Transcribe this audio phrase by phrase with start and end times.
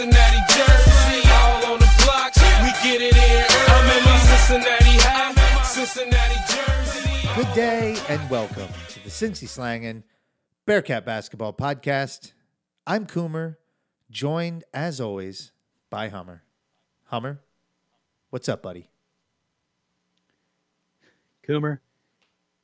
[0.00, 2.32] Cincinnati jersey, all on the block.
[2.62, 3.44] We get it in.
[3.68, 7.28] I'm in my Cincinnati hat, Cincinnati jersey.
[7.36, 10.02] Good day and welcome to the Cincy Slangin'
[10.64, 12.32] Bearcat Basketball Podcast.
[12.86, 13.56] I'm Coomer,
[14.10, 15.52] joined as always
[15.90, 16.44] by Hummer.
[17.08, 17.42] Hummer,
[18.30, 18.88] what's up, buddy?
[21.46, 21.80] Coomer,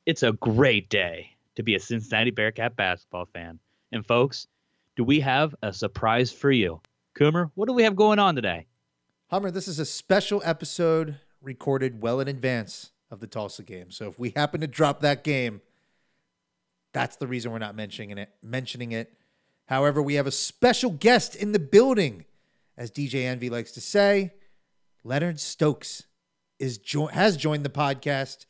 [0.07, 3.59] it's a great day to be a Cincinnati Bearcat basketball fan.
[3.91, 4.47] And folks,
[4.95, 6.81] do we have a surprise for you?
[7.17, 8.67] Coomer, what do we have going on today?
[9.31, 13.89] Hummer, this is a special episode recorded well in advance of the Tulsa game.
[13.89, 15.61] So if we happen to drop that game,
[16.93, 18.29] that's the reason we're not mentioning it.
[18.43, 19.13] Mentioning it.
[19.65, 22.25] However, we have a special guest in the building,
[22.77, 24.33] as DJ Envy likes to say.
[25.03, 26.03] Leonard Stokes
[26.59, 28.45] is jo- has joined the podcast.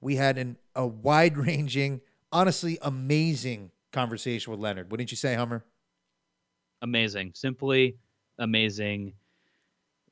[0.00, 4.92] We had an, a wide ranging, honestly amazing conversation with Leonard.
[4.92, 5.64] Wouldn't you say, Hummer?
[6.86, 7.32] Amazing.
[7.34, 7.96] Simply
[8.38, 9.12] amazing.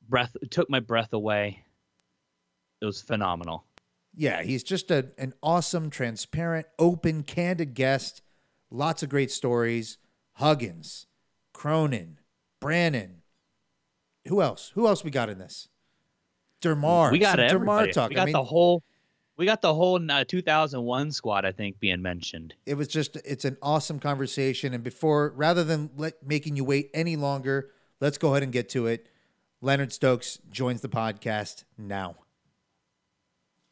[0.09, 1.63] Breath took my breath away.
[2.83, 3.65] It was phenomenal.
[4.17, 8.23] Yeah, he's just a, an awesome, transparent, open, candid guest.
[8.73, 9.99] Lots of great stories.
[10.33, 11.07] Huggins,
[11.53, 12.19] Cronin,
[12.61, 13.23] Brannen.
[14.27, 14.73] Who else?
[14.75, 15.69] Who else we got in this?
[16.61, 17.13] DerMarr.
[17.13, 17.39] we got.
[17.39, 18.09] DerMarr talk.
[18.09, 18.83] We got I mean, the whole
[19.37, 22.55] we got the whole uh, 2001 squad I think being mentioned.
[22.67, 24.75] it was just it's an awesome conversation.
[24.75, 28.69] And before, rather than let, making you wait any longer, let's go ahead and get
[28.71, 29.09] to it.
[29.61, 32.17] Leonard Stokes joins the podcast now.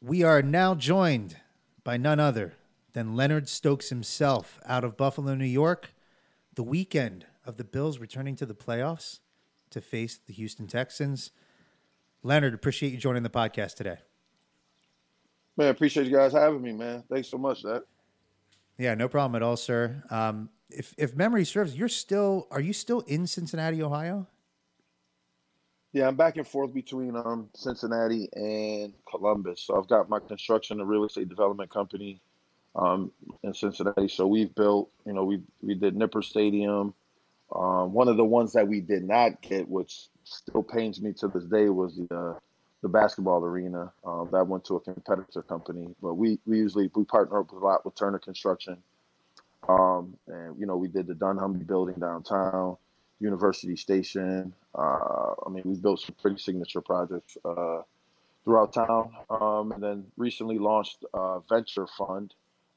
[0.01, 1.37] We are now joined
[1.83, 2.55] by none other
[2.93, 5.93] than Leonard Stokes himself out of Buffalo, New York,
[6.55, 9.19] the weekend of the Bills returning to the playoffs
[9.69, 11.31] to face the Houston Texans.
[12.21, 13.97] Leonard, appreciate you joining the podcast today.
[15.57, 17.03] Man, appreciate you guys having me, man.
[17.09, 17.83] Thanks so much, that.
[18.77, 20.03] Yeah, no problem at all, sir.
[20.09, 24.27] Um, if if memory serves, you're still are you still in Cincinnati, Ohio?
[25.91, 29.61] Yeah, I'm back and forth between um, Cincinnati and Columbus.
[29.61, 32.19] So I've got my construction and real estate development company
[32.75, 33.11] um,
[33.43, 34.07] in Cincinnati.
[34.07, 36.95] So we've built, you know, we we did Nippert Stadium.
[37.55, 41.27] Um, one of the ones that we did not get, which still pains me to
[41.27, 42.39] this day, was the uh,
[42.83, 43.91] the basketball arena.
[44.05, 47.55] Um, that went to a competitor company, but we we usually we partner up a
[47.55, 48.77] lot with Turner Construction.
[49.67, 52.77] Um, and you know, we did the dunnhumby building downtown,
[53.19, 54.53] University Station.
[54.77, 57.81] Uh, I mean, we built some pretty signature projects uh,
[58.43, 62.33] throughout town, um, and then recently launched a venture fund,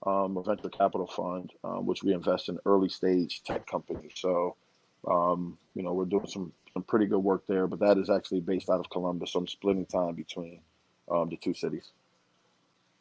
[0.06, 4.12] um, a venture capital fund, um, which we invest in early stage tech companies.
[4.14, 4.54] So,
[5.10, 7.66] um, you know, we're doing some some pretty good work there.
[7.66, 10.60] But that is actually based out of Columbus, so I'm splitting time between
[11.10, 11.92] um, the two cities.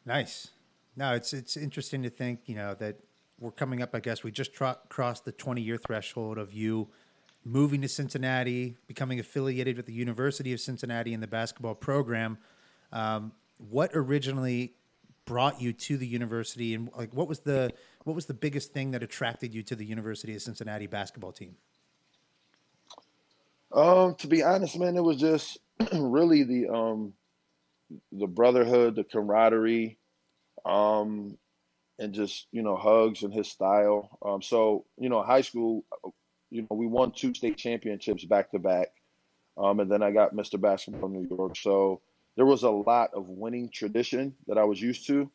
[0.06, 0.48] Nice.
[0.96, 2.96] No, it's it's interesting to think, you know, that
[3.38, 3.94] we're coming up.
[3.94, 6.88] I guess we just tro- crossed the 20 year threshold of you
[7.44, 12.38] moving to Cincinnati, becoming affiliated with the University of Cincinnati in the basketball program.
[12.92, 14.72] Um, what originally
[15.26, 18.92] brought you to the university, and like what was the what was the biggest thing
[18.92, 21.56] that attracted you to the University of Cincinnati basketball team?
[23.72, 25.58] Um, to be honest, man, it was just
[25.92, 27.14] really the um
[28.12, 29.98] the brotherhood, the camaraderie,
[30.64, 31.38] um,
[31.98, 34.18] and just you know hugs and his style.
[34.24, 35.84] Um, so you know, high school,
[36.50, 38.88] you know, we won two state championships back to back,
[39.56, 40.60] um, and then I got Mr.
[40.60, 41.56] Basketball New York.
[41.56, 42.00] So
[42.36, 45.30] there was a lot of winning tradition that I was used to.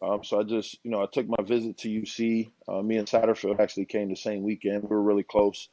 [0.00, 2.52] Um, so I just, you know, I took my visit to UC.
[2.68, 4.84] Uh, me and Satterfield actually came the same weekend.
[4.84, 5.68] We were really close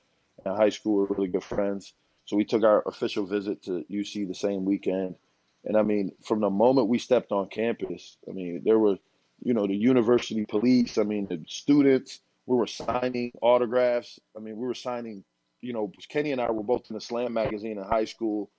[0.53, 0.95] high school.
[0.95, 1.93] We were really good friends.
[2.25, 5.15] So we took our official visit to UC the same weekend.
[5.63, 8.97] And I mean, from the moment we stepped on campus, I mean, there were,
[9.43, 10.97] you know, the university police.
[10.97, 12.19] I mean, the students.
[12.47, 14.19] We were signing autographs.
[14.37, 15.23] I mean, we were signing.
[15.61, 18.51] You know, Kenny and I were both in the Slam magazine in high school.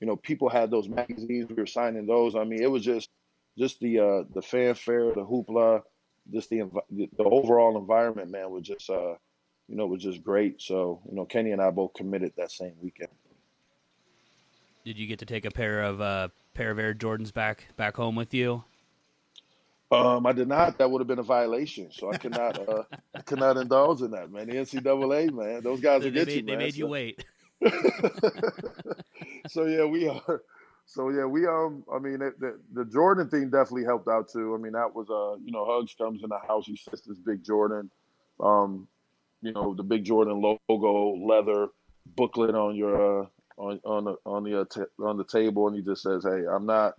[0.00, 1.48] You know, people had those magazines.
[1.48, 2.34] We were signing those.
[2.34, 3.10] I mean, it was just,
[3.58, 5.82] just the uh, the fanfare, the hoopla,
[6.32, 9.14] just the the overall environment, man, was just uh,
[9.68, 10.60] you know, it was just great.
[10.60, 13.10] So, you know, Kenny and I both committed that same weekend.
[14.84, 17.96] Did you get to take a pair of uh, pair of Air Jordans back back
[17.96, 18.64] home with you?
[19.90, 20.78] Um, I did not.
[20.78, 21.90] That would have been a violation.
[21.92, 22.82] So I cannot, uh,
[23.14, 24.48] I cannot indulge in that, man.
[24.48, 26.58] The NCAA, man, those guys They, will they get you, made, they man.
[26.58, 27.24] made you wait.
[29.48, 30.42] so yeah, we are.
[30.86, 31.84] So yeah, we um.
[31.92, 34.54] I mean, it, the the Jordan thing definitely helped out too.
[34.54, 35.38] I mean, that was uh.
[35.42, 36.66] You know, Hugs comes in the house.
[36.66, 37.90] He says this big Jordan,
[38.40, 38.86] um,
[39.44, 41.68] you know, the big Jordan logo, leather
[42.16, 43.26] booklet on your uh
[43.58, 46.44] on on the on the uh, t- on the table, and he just says, "Hey,
[46.50, 46.94] I'm not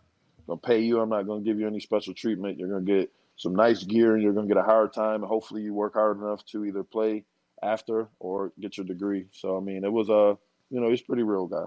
[0.48, 1.02] gonna pay you.
[1.02, 2.60] I'm not gonna give you any special treatment.
[2.60, 5.16] You're gonna get some nice gear, and you're gonna get a hard time.
[5.16, 7.26] And hopefully, you work hard enough to either play
[7.64, 10.38] after or get your degree." So I mean, it was a
[10.70, 11.66] you know, he's a pretty real guy.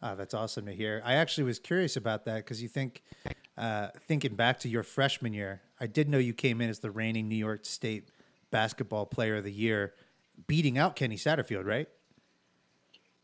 [0.00, 1.02] Ah, that's awesome to hear.
[1.04, 3.02] I actually was curious about that because you think,
[3.56, 6.90] uh, thinking back to your freshman year, I did know you came in as the
[6.90, 8.08] reigning New York State
[8.50, 9.94] Basketball Player of the Year,
[10.46, 11.88] beating out Kenny Satterfield, right?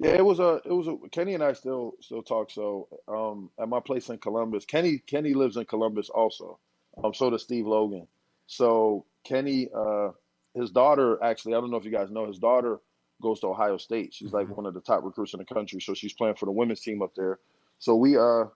[0.01, 2.51] Yeah, it was a it was a Kenny and I still still talk.
[2.51, 6.59] So um, at my place in Columbus, Kenny Kenny lives in Columbus also.
[7.03, 8.07] Um, so does Steve Logan.
[8.47, 10.11] So Kenny, uh,
[10.55, 12.81] his daughter actually, I don't know if you guys know, his daughter
[13.23, 14.13] goes to Ohio State.
[14.13, 14.57] She's like Mhm.
[14.57, 15.81] one of the top recruits in the country.
[15.81, 17.39] So she's playing for the women's team up there.
[17.79, 18.47] So we uh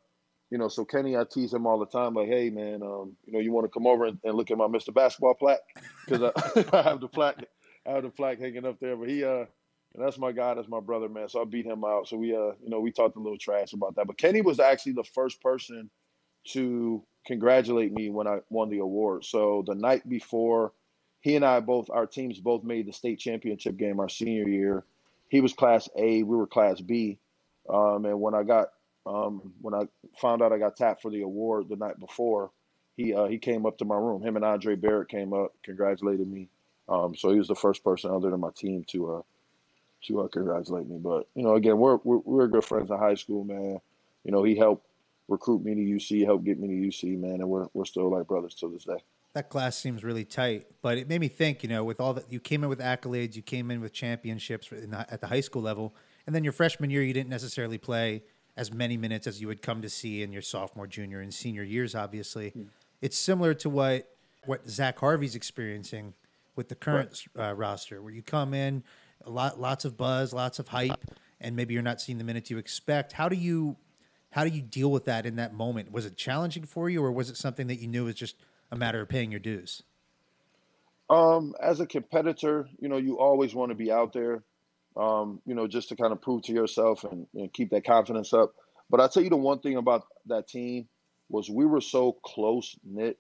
[0.51, 3.33] you know, so Kenny, I tease him all the time, like, hey man, um, you
[3.33, 4.93] know, you want to come over and, and look at my Mr.
[4.93, 5.61] Basketball plaque
[6.07, 7.45] because I, I have the plaque,
[7.87, 8.97] I have the plaque hanging up there.
[8.97, 9.45] But he, uh,
[9.95, 11.29] and that's my guy, that's my brother, man.
[11.29, 12.09] So I beat him out.
[12.09, 14.07] So we, uh, you know, we talked a little trash about that.
[14.07, 15.91] But Kenny was actually the first person
[16.53, 19.25] to congratulate me when I won the award.
[19.25, 20.73] So the night before,
[21.21, 24.85] he and I both, our teams both made the state championship game our senior year.
[25.29, 27.19] He was Class A, we were Class B.
[27.69, 28.69] Um, and when I got
[29.07, 29.83] um, when I
[30.21, 32.51] found out I got tapped for the award the night before,
[32.97, 34.23] he uh, he came up to my room.
[34.23, 36.49] Him and Andre Barrett came up, congratulated me.
[36.89, 39.23] Um, so he was the first person other than my team to uh,
[40.07, 40.99] to uh, congratulate me.
[40.99, 43.81] But you know, again, we're, we're we're good friends in high school, man.
[44.25, 44.87] You know, he helped
[45.29, 48.27] recruit me to UC, helped get me to UC, man, and we're we're still like
[48.27, 49.03] brothers to this day.
[49.35, 51.63] That class seems really tight, but it made me think.
[51.63, 54.69] You know, with all that you came in with accolades, you came in with championships
[54.69, 55.95] the, at the high school level,
[56.27, 58.23] and then your freshman year, you didn't necessarily play
[58.59, 61.63] as many minutes as you would come to see in your sophomore, junior, and senior
[61.63, 61.95] years.
[61.95, 62.53] Obviously,
[63.01, 64.11] it's similar to what
[64.45, 66.13] what Zach Harvey's experiencing
[66.57, 68.83] with the current uh, roster, where you come in,
[69.25, 71.05] a lot, lots of buzz, lots of hype,
[71.41, 73.13] and maybe you're not seeing the minutes you expect.
[73.13, 73.77] How do you
[74.31, 75.93] how do you deal with that in that moment?
[75.93, 78.37] Was it challenging for you, or was it something that you knew was just
[78.73, 79.85] a matter of paying your dues?
[81.09, 84.43] Um, as a competitor, you know, you always want to be out there,
[84.97, 88.33] um, you know, just to kind of prove to yourself and, and keep that confidence
[88.33, 88.55] up.
[88.91, 90.89] But I'll tell you the one thing about that team
[91.29, 93.19] was we were so close knit.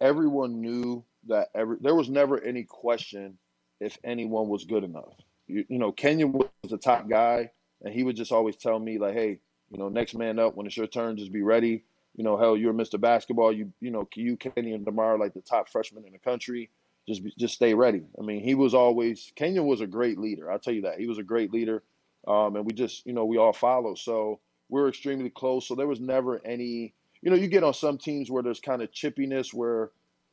[0.00, 3.38] Everyone knew that every there was never any question
[3.80, 5.14] if anyone was good enough.
[5.46, 7.50] You, you know, Kenyon was the top guy,
[7.82, 9.38] and he would just always tell me like, "Hey,
[9.70, 10.56] you know, next man up.
[10.56, 11.84] When it's your turn, just be ready.
[12.16, 13.00] You know, hell, you're Mr.
[13.00, 13.52] Basketball.
[13.52, 16.70] You, you know, you, Kenny, and DerMarr like the top freshmen in the country.
[17.08, 18.02] Just, just stay ready.
[18.18, 20.50] I mean, he was always Kenyon was a great leader.
[20.50, 21.82] I'll tell you that he was a great leader,
[22.26, 23.94] um, and we just, you know, we all follow.
[23.94, 25.68] So we're extremely close.
[25.68, 28.82] So there was never any, you know, you get on some teams where there's kind
[28.82, 29.90] of chippiness where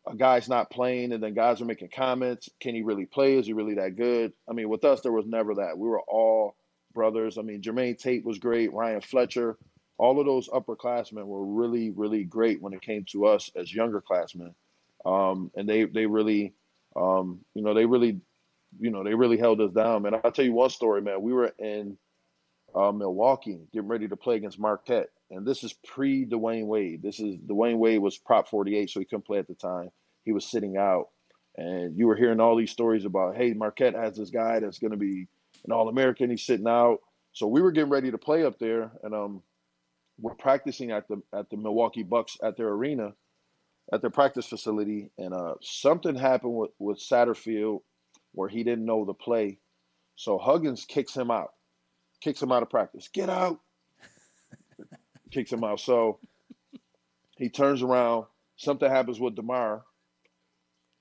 [0.08, 2.50] a guy's not playing and then guys are making comments.
[2.60, 3.38] Can he really play?
[3.38, 4.34] Is he really that good?
[4.50, 5.78] I mean, with us, there was never that.
[5.78, 6.56] We were all
[6.94, 7.38] brothers.
[7.38, 9.58] I mean, Jermaine Tate was great, Ryan Fletcher,
[9.98, 14.02] all of those upperclassmen were really, really great when it came to us as younger
[14.02, 14.56] classmen.
[15.06, 16.54] Um, and they, they really,
[16.96, 18.20] um, you know, they really,
[18.80, 20.16] you know, they really held us down, man.
[20.24, 21.22] I'll tell you one story, man.
[21.22, 21.98] We were in
[22.76, 25.10] uh, Milwaukee getting ready to play against Marquette.
[25.32, 27.02] And this is pre Dwyane Wade.
[27.02, 29.90] This is Dwyane Wade was Prop 48, so he couldn't play at the time.
[30.24, 31.10] He was sitting out.
[31.58, 34.92] And you were hearing all these stories about, hey, Marquette has this guy that's going
[34.92, 35.28] to be
[35.66, 36.30] an All American.
[36.30, 37.00] He's sitting out.
[37.32, 39.42] So we were getting ready to play up there, and um,
[40.20, 43.14] we're practicing at the at the Milwaukee Bucks at their arena,
[43.94, 47.82] at their practice facility, and uh, something happened with with Satterfield
[48.32, 49.60] where he didn't know the play,
[50.16, 51.52] so Huggins kicks him out,
[52.20, 53.08] kicks him out of practice.
[53.14, 53.60] Get out,
[55.32, 55.80] kicks him out.
[55.80, 56.20] So
[57.38, 58.26] he turns around.
[58.56, 59.82] Something happens with DerMarr.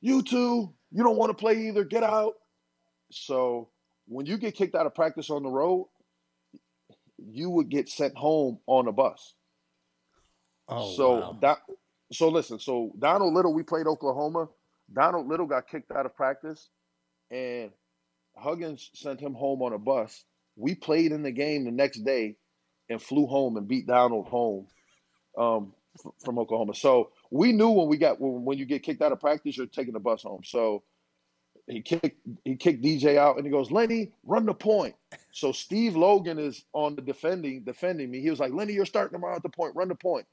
[0.03, 1.85] You two, you don't want to play either.
[1.85, 2.35] Get out.
[3.11, 3.71] So
[4.07, 5.89] when you get kicked out of practice on the road,
[7.19, 9.35] you would get sent home on a bus.
[10.69, 11.39] Oh, so wow.
[11.41, 11.59] that
[12.15, 14.49] so listen, so Donald Little, we played Oklahoma.
[14.93, 16.69] Donald Little got kicked out of practice,
[17.31, 17.71] and
[18.37, 20.25] Huggins sent him home on a bus.
[20.57, 22.37] We played in the game the next day
[22.89, 24.67] and flew home and beat Donald home
[25.39, 25.73] um,
[26.25, 26.75] from Oklahoma.
[26.75, 29.67] So we knew when we got when, when you get kicked out of practice, you're
[29.67, 30.43] taking the bus home.
[30.45, 30.83] So
[31.67, 34.95] he kicked he kicked DJ out and he goes, Lenny, run the point.
[35.33, 38.21] So Steve Logan is on the defending defending me.
[38.21, 40.27] He was like, Lenny, you're starting tomorrow at the point, run the point.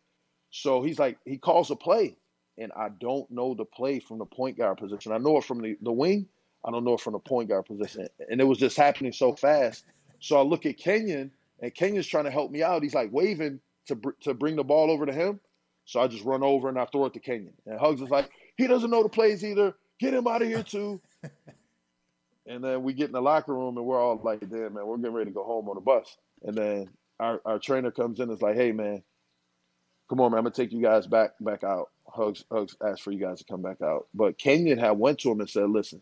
[0.52, 2.18] So he's like, he calls a play,
[2.58, 5.12] and I don't know the play from the point guard position.
[5.12, 6.28] I know it from the, the wing.
[6.66, 8.08] I don't know it from the point guard position.
[8.30, 9.86] And it was just happening so fast.
[10.20, 12.84] So I look at Kenyon, and Kenyon's trying to help me out.
[12.84, 15.40] He's like waving to br- to bring the ball over to him.
[15.86, 17.54] So I just run over and I throw it to Kenyon.
[17.66, 19.74] And Hugs is like, he doesn't know the plays either.
[20.00, 21.02] Get him out of here too.
[22.46, 24.98] and then we get in the locker room and we're all like, damn man, we're
[24.98, 26.16] getting ready to go home on the bus.
[26.44, 26.90] And then
[27.20, 29.02] our, our trainer comes in and is like, hey man,
[30.10, 31.90] come on man, I'm gonna take you guys back back out.
[32.08, 34.08] Hugs Hugs asked for you guys to come back out.
[34.14, 36.02] But Kenyon had went to him and said, listen,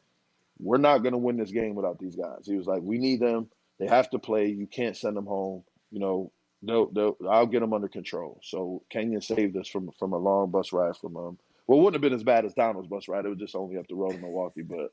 [0.60, 2.46] we're not gonna win this game without these guys.
[2.46, 3.50] He was like, we need them
[3.80, 4.48] They have to play.
[4.48, 5.64] You can't send them home.
[5.92, 6.32] You know,
[6.64, 8.40] they'll, they'll, I'll get them under control.
[8.44, 11.38] So Kenyon saved us from from a long bus ride from um.
[11.68, 13.26] Well, it wouldn't have been as bad as Donald's bus ride.
[13.26, 14.92] It was just only up the road to Milwaukee, but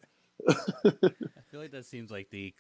[0.48, 2.52] I feel like that seems like the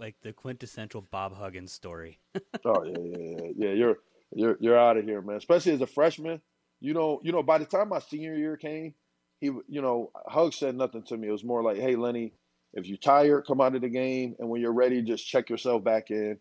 [0.00, 2.18] like the quintessential Bob Huggins story.
[2.64, 3.72] oh yeah, yeah, yeah, yeah.
[3.72, 3.98] You're
[4.34, 5.36] you're you're out of here, man.
[5.36, 6.40] Especially as a freshman.
[6.80, 7.42] You know, you know.
[7.42, 8.94] By the time my senior year came,
[9.40, 11.28] he, you know, Hug said nothing to me.
[11.28, 12.32] It was more like, "Hey, Lenny,
[12.74, 15.84] if you're tired, come out of the game, and when you're ready, just check yourself
[15.84, 16.38] back in,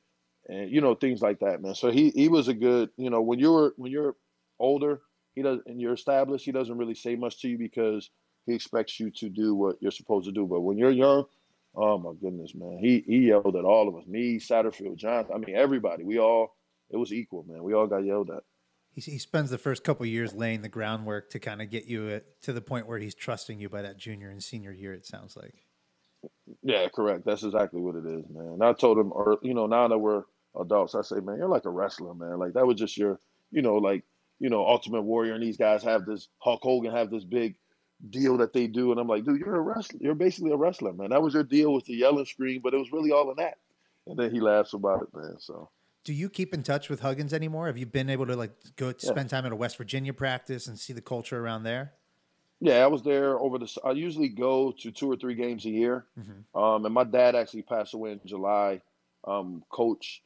[0.47, 3.21] and you know things like that, man." So he he was a good, you know,
[3.21, 4.15] when you're when you're
[4.59, 5.01] older,
[5.35, 8.09] he does and you're established, he doesn't really say much to you because
[8.45, 10.45] he expects you to do what you're supposed to do.
[10.45, 11.25] But when you're young,
[11.75, 15.25] oh my goodness, man, he he yelled at all of us, me, Satterfield, John.
[15.33, 16.03] I mean, everybody.
[16.03, 16.55] We all
[16.89, 17.63] it was equal, man.
[17.63, 18.43] We all got yelled at.
[18.91, 22.09] He, he spends the first couple years laying the groundwork to kind of get you
[22.09, 24.93] at, to the point where he's trusting you by that junior and senior year.
[24.93, 25.65] It sounds like.
[26.63, 27.25] Yeah, correct.
[27.25, 28.53] That's exactly what it is, man.
[28.53, 30.23] And I told him, or you know, now that we're
[30.59, 32.39] adults, I say, man, you're like a wrestler, man.
[32.39, 33.19] Like that was just your,
[33.51, 34.03] you know, like
[34.39, 37.55] you know, Ultimate Warrior, and these guys have this Hulk Hogan have this big
[38.09, 39.99] deal that they do, and I'm like, dude, you're a wrestler.
[40.01, 41.09] You're basically a wrestler, man.
[41.09, 43.57] That was your deal with the yelling screen, but it was really all in that.
[44.07, 45.35] And then he laughs about it, man.
[45.39, 45.69] So
[46.03, 47.67] Do you keep in touch with Huggins anymore?
[47.67, 50.79] Have you been able to like go spend time at a West Virginia practice and
[50.79, 51.93] see the culture around there?
[52.61, 53.69] Yeah, I was there over the.
[53.85, 56.05] I usually go to two or three games a year,
[56.55, 58.81] um, and my dad actually passed away in July.
[59.25, 60.23] Um, Coach,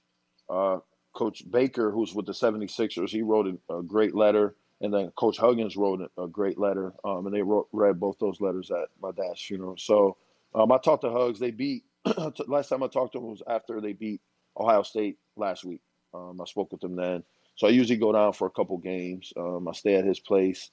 [0.50, 0.80] uh,
[1.14, 5.38] Coach Baker, who's with the 76ers, he wrote a, a great letter, and then Coach
[5.38, 8.90] Huggins wrote a, a great letter, um, and they wrote, read both those letters at
[9.02, 9.76] my dad's funeral.
[9.78, 10.18] So
[10.56, 11.40] um, I talked to Hugs.
[11.40, 11.84] They beat
[12.48, 14.22] last time I talked to him was after they beat
[14.58, 15.82] Ohio State last week.
[16.14, 17.24] Um, I spoke with them then.
[17.56, 19.32] So I usually go down for a couple games.
[19.38, 20.72] Um, I stay at his place.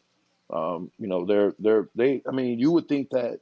[0.53, 2.23] Um, you know, they're they're they.
[2.27, 3.41] I mean, you would think that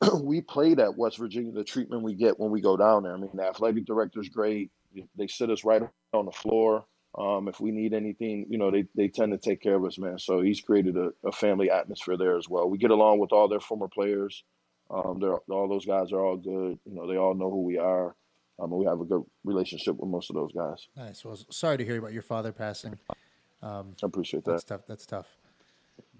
[0.22, 1.52] we played at West Virginia.
[1.52, 3.14] The treatment we get when we go down there.
[3.14, 4.70] I mean, the athletic director's great.
[5.16, 5.82] They sit us right
[6.12, 6.84] on the floor.
[7.16, 9.98] Um, if we need anything, you know, they, they tend to take care of us,
[9.98, 10.18] man.
[10.18, 12.68] So he's created a, a family atmosphere there as well.
[12.68, 14.44] We get along with all their former players.
[14.90, 16.78] Um, they're all those guys are all good.
[16.84, 18.14] You know, they all know who we are.
[18.58, 20.88] Um, we have a good relationship with most of those guys.
[20.96, 21.24] Nice.
[21.24, 22.98] Well, sorry to hear about your father passing.
[23.62, 24.52] I appreciate that.
[24.52, 24.80] That's tough.
[24.88, 25.26] That's tough.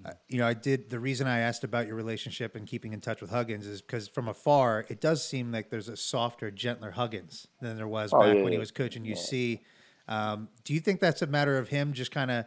[0.05, 0.91] Uh, you know, I did.
[0.91, 4.07] The reason I asked about your relationship and keeping in touch with Huggins is because
[4.09, 8.21] from afar, it does seem like there's a softer, gentler Huggins than there was Oh,
[8.21, 9.61] back yeah, when he was coaching UC.
[10.07, 12.45] Um, do you think that's a matter of him just kind of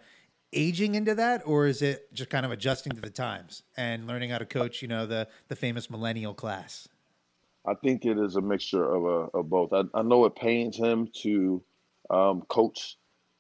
[0.54, 4.30] aging into that, or is it just kind of adjusting to the times and learning
[4.30, 4.82] how to coach?
[4.82, 6.88] You know, the the famous millennial class.
[7.66, 9.72] I think it is a mixture of, uh, of both.
[9.74, 11.64] I, I know it pains him to
[12.10, 12.98] um, coach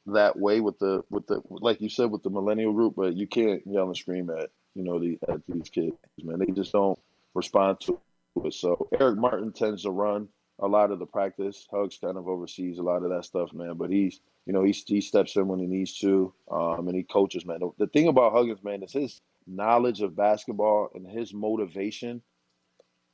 [0.08, 3.28] that way with the with the like you said with the millennial group, but you
[3.28, 6.40] can't yell and scream at you know the at these kids, man.
[6.40, 7.00] They just don't
[7.34, 8.00] respond to
[8.44, 8.54] it.
[8.54, 10.28] So Erik Martin tends to run
[10.60, 11.68] a lot of the practice.
[11.72, 13.76] Hugs kind of oversees a lot of that stuff, man.
[13.76, 17.04] But he's you know he he steps in when he needs to, um, and he
[17.04, 17.60] coaches, man.
[17.60, 22.22] The, the thing about Huggins, man, is his knowledge of basketball and his motivation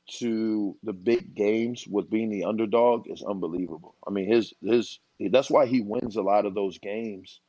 [0.08, 3.94] to the big games with being the underdog is unbelievable.
[4.06, 5.00] I mean, his his
[5.30, 7.40] that's why he wins a lot of those games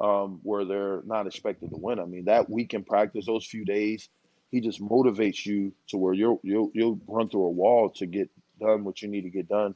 [0.00, 2.00] um, where they're not expected to win.
[2.00, 4.08] I mean, that week in practice, those few days,
[4.50, 8.30] he just motivates you to where you'll you'll you'll run through a wall to get
[8.60, 9.74] done what you need to get done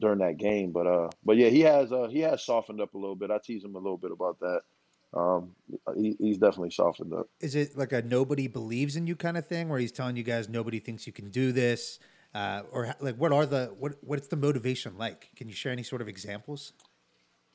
[0.00, 0.72] during that game.
[0.72, 3.30] But uh, but yeah, he has uh he has softened up a little bit.
[3.30, 4.60] I tease him a little bit about that.
[5.12, 5.52] Um,
[5.96, 7.28] he, he's definitely softened up.
[7.40, 10.22] Is it like a nobody believes in you kind of thing, where he's telling you
[10.22, 11.98] guys nobody thinks you can do this,
[12.34, 15.30] uh, or like what are the what what's the motivation like?
[15.34, 16.72] Can you share any sort of examples?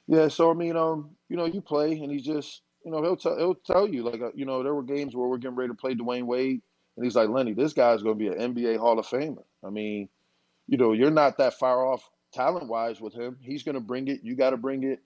[0.07, 3.15] Yeah, so I mean, um, you know, you play, and he just, you know, he'll
[3.15, 5.69] tell he'll tell you like, uh, you know, there were games where we're getting ready
[5.69, 6.61] to play Dwyane Wade,
[6.97, 9.43] and he's like, Lenny, this guy's going to be an NBA Hall of Famer.
[9.65, 10.09] I mean,
[10.67, 13.37] you know, you're not that far off talent wise with him.
[13.41, 14.19] He's going to bring it.
[14.23, 14.99] You got to bring it.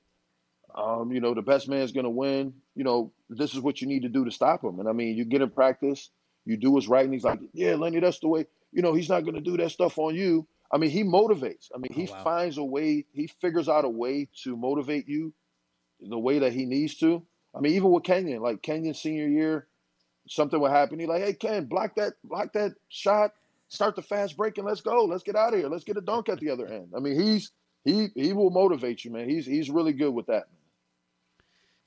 [0.75, 2.53] Um, you know, the best man's going to win.
[2.75, 4.79] You know, this is what you need to do to stop him.
[4.79, 6.09] And I mean, you get in practice,
[6.45, 8.45] you do what's right, and he's like, yeah, Lenny, that's the way.
[8.71, 10.47] You know, he's not going to do that stuff on you.
[10.71, 11.69] I mean, he motivates.
[11.73, 12.23] I mean, he Oh, wow.
[12.23, 13.05] finds a way.
[13.11, 15.33] He figures out a way to motivate you
[15.99, 17.23] the way that he needs to.
[17.55, 19.67] I mean, even with Kenyon, like Kenyon senior year,
[20.27, 20.99] something would happen.
[20.99, 23.33] He's like, "Hey, Ken, block that, block that shot,
[23.69, 25.05] start the fast break, and let's go.
[25.05, 25.67] Let's get out of here.
[25.67, 27.51] Let's get a dunk at the other end." I mean, he's
[27.83, 29.27] he he will motivate you, man.
[29.27, 30.47] He's he's really good with that.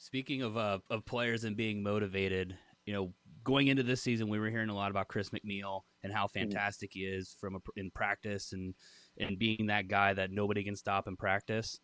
[0.02, 3.12] Speaking of uh, of players and being motivated, you know,
[3.44, 6.90] going into this season, we were hearing a lot about Chris McNeal and how fantastic
[6.92, 8.74] he is from a, in practice and
[9.20, 11.78] and being that guy that nobody can stop in practice.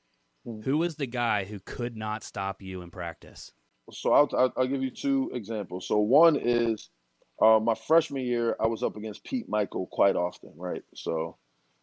[0.45, 0.65] Mhm.
[0.65, 3.53] Who was the guy who could not stop you in practice?
[3.93, 5.87] So I'll I'll, I'll give you two examples.
[5.87, 6.91] So one is
[7.41, 10.83] uh, my freshman year, I was up against Pete Mickeal quite often, right?
[10.93, 11.37] So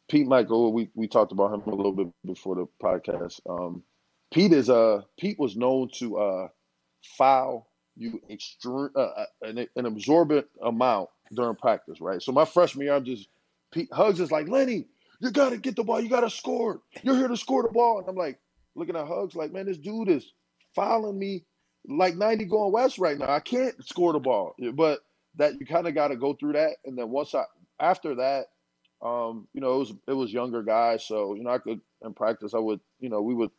[0.10, 3.40] Pete Mickeal, we, we talked about him a little bit before the podcast.
[3.50, 3.84] Um,
[4.36, 6.48] Pete is uh Pete was known to uh
[7.18, 12.22] foul you extreme uh, uh, an, an absorbent amount during practice, right?
[12.22, 13.30] So my freshman year, I'm just
[13.72, 14.88] Pete Hugs is like Lenny,
[15.22, 16.82] you gotta get the ball, you gotta score.
[17.02, 18.38] You're here to score the ball, and I'm like
[18.76, 20.34] looking at Hugs like, man, this dude is
[20.76, 21.46] fouling me
[21.88, 23.30] like 90 going west right now.
[23.30, 25.00] I can't score the ball, but
[25.38, 27.46] that you kind of got to go through that, and then once I
[27.80, 28.48] after that,
[29.02, 32.14] um, you know, it was it was younger guys, so you know I could in
[32.14, 33.52] practice I would you know we would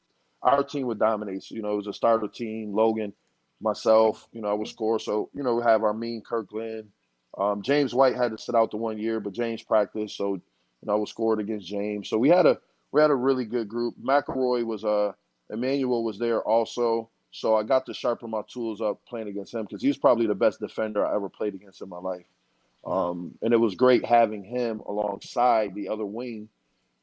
[0.46, 1.42] our team would dominate.
[1.42, 2.72] So, you know, it was a starter team.
[2.74, 3.12] Logan,
[3.60, 4.98] myself, you know, I would score.
[4.98, 6.88] So you know, we have our mean Kirkland.
[7.36, 10.42] Um, James White had to sit out the one year, but James practiced, so you
[10.86, 12.08] know I was scored against James.
[12.08, 12.58] So we had a
[12.92, 13.94] we had a really good group.
[14.02, 15.12] McElroy was uh
[15.52, 17.10] Immanuel was there also.
[17.32, 20.34] So I got to sharpen my tools up playing against him because he's probably the
[20.34, 22.24] best defender I ever played against in my life.
[22.86, 26.48] Um, and it was great having him alongside the other wing.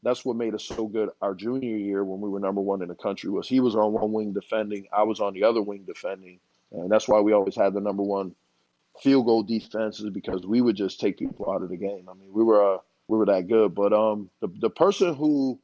[0.04, 2.90] That's what made us so good our junior year when we were number one in
[2.90, 5.84] the country was he was on one wing defending, I was on the other wing
[5.88, 6.40] defending,
[6.72, 8.36] and that's why we always had the number one
[9.00, 12.08] field goal defenses because we would just take people out of the game.
[12.10, 13.74] I mean, we were uh, we were that good.
[13.74, 15.60] But um, the the person who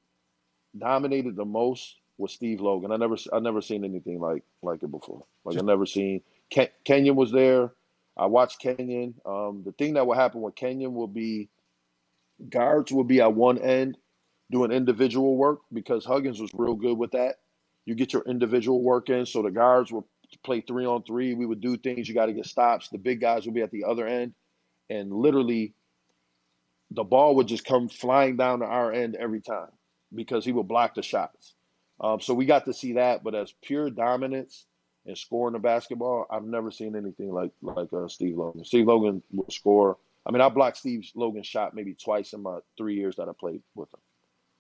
[0.77, 2.91] dominated the most was Steve Logan.
[2.91, 5.25] I never I never seen anything like like it before.
[5.43, 7.71] Like I never seen Ken, Kenyon was there.
[8.17, 9.15] I watched Kenyon.
[9.25, 11.49] Um, the thing that would happen with Kenyon will be
[12.49, 13.97] guards will be at one end
[14.51, 17.35] doing individual work because Huggins was real good with that.
[17.85, 20.07] You get your individual work in, so the guards will
[20.43, 21.33] play three on three.
[21.33, 22.07] We would do things.
[22.07, 22.89] You got to get stops.
[22.89, 24.33] The big guys would be at the other end,
[24.89, 25.73] and literally,
[26.91, 29.69] the ball would just come flying down to our end every time
[30.13, 31.53] because he would block the shots.
[32.01, 34.65] Um, so we got to see that, but as pure dominance
[35.05, 38.65] and scoring the basketball, I've never seen anything like like uh, Steve Logan.
[38.65, 39.97] Steve Logan would score.
[40.25, 43.31] I mean, I blocked Steve Logan's shot maybe twice in my three years that I
[43.39, 43.99] played with him.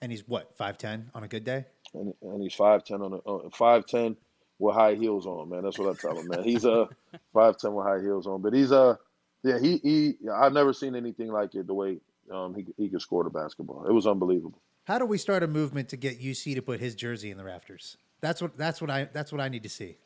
[0.01, 1.65] And he's what five ten on a good day.
[1.93, 4.15] And, and he's five ten on a five ten
[4.59, 5.63] with high heels on, man.
[5.63, 6.43] That's what I tell him, man.
[6.43, 6.87] He's a uh,
[7.33, 8.95] five ten with high heels on, but he's a uh,
[9.43, 9.59] yeah.
[9.59, 10.13] He he.
[10.33, 11.67] I've never seen anything like it.
[11.67, 11.97] The way
[12.31, 14.61] um, he he could score the basketball, it was unbelievable.
[14.85, 17.43] How do we start a movement to get UC to put his jersey in the
[17.43, 17.97] rafters?
[18.21, 19.97] That's what that's what I that's what I need to see.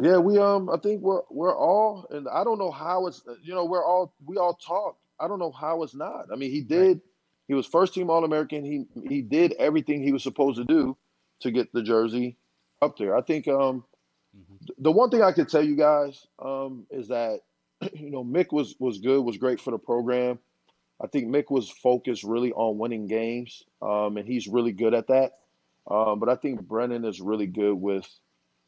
[0.00, 3.54] Yeah, we um I think we're we're all and I don't know how it's you
[3.54, 4.96] know we're all we all talk.
[5.18, 6.26] I don't know how it's not.
[6.32, 7.00] I mean, he did right.
[7.50, 8.64] He was first team All American.
[8.64, 10.96] He he did everything he was supposed to do
[11.40, 12.36] to get the jersey
[12.80, 13.16] up there.
[13.16, 13.82] I think um
[14.38, 14.66] mm-hmm.
[14.78, 17.40] the one thing I could tell you guys um is that
[17.92, 20.38] you know Mick was was good, was great for the program.
[21.02, 25.08] I think Mick was focused really on winning games, um, and he's really good at
[25.08, 25.32] that.
[25.90, 28.08] Um, but I think Brannen is really good with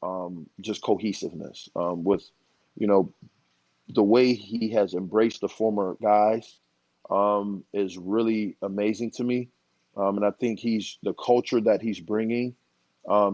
[0.03, 2.29] um, just cohesiveness, um, with
[2.77, 3.15] you know
[3.91, 6.59] the way he has embraced the former guys
[7.13, 9.49] um, is really amazing to me,
[9.97, 12.55] um, and I think he's the culture that he's bringing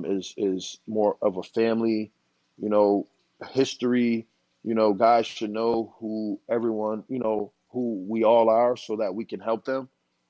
[0.05, 2.11] is is more of a family,
[2.59, 3.07] you know,
[3.51, 4.27] history.
[4.65, 9.15] You know, guys should know who everyone you know who we all are so that
[9.15, 9.89] we can help them.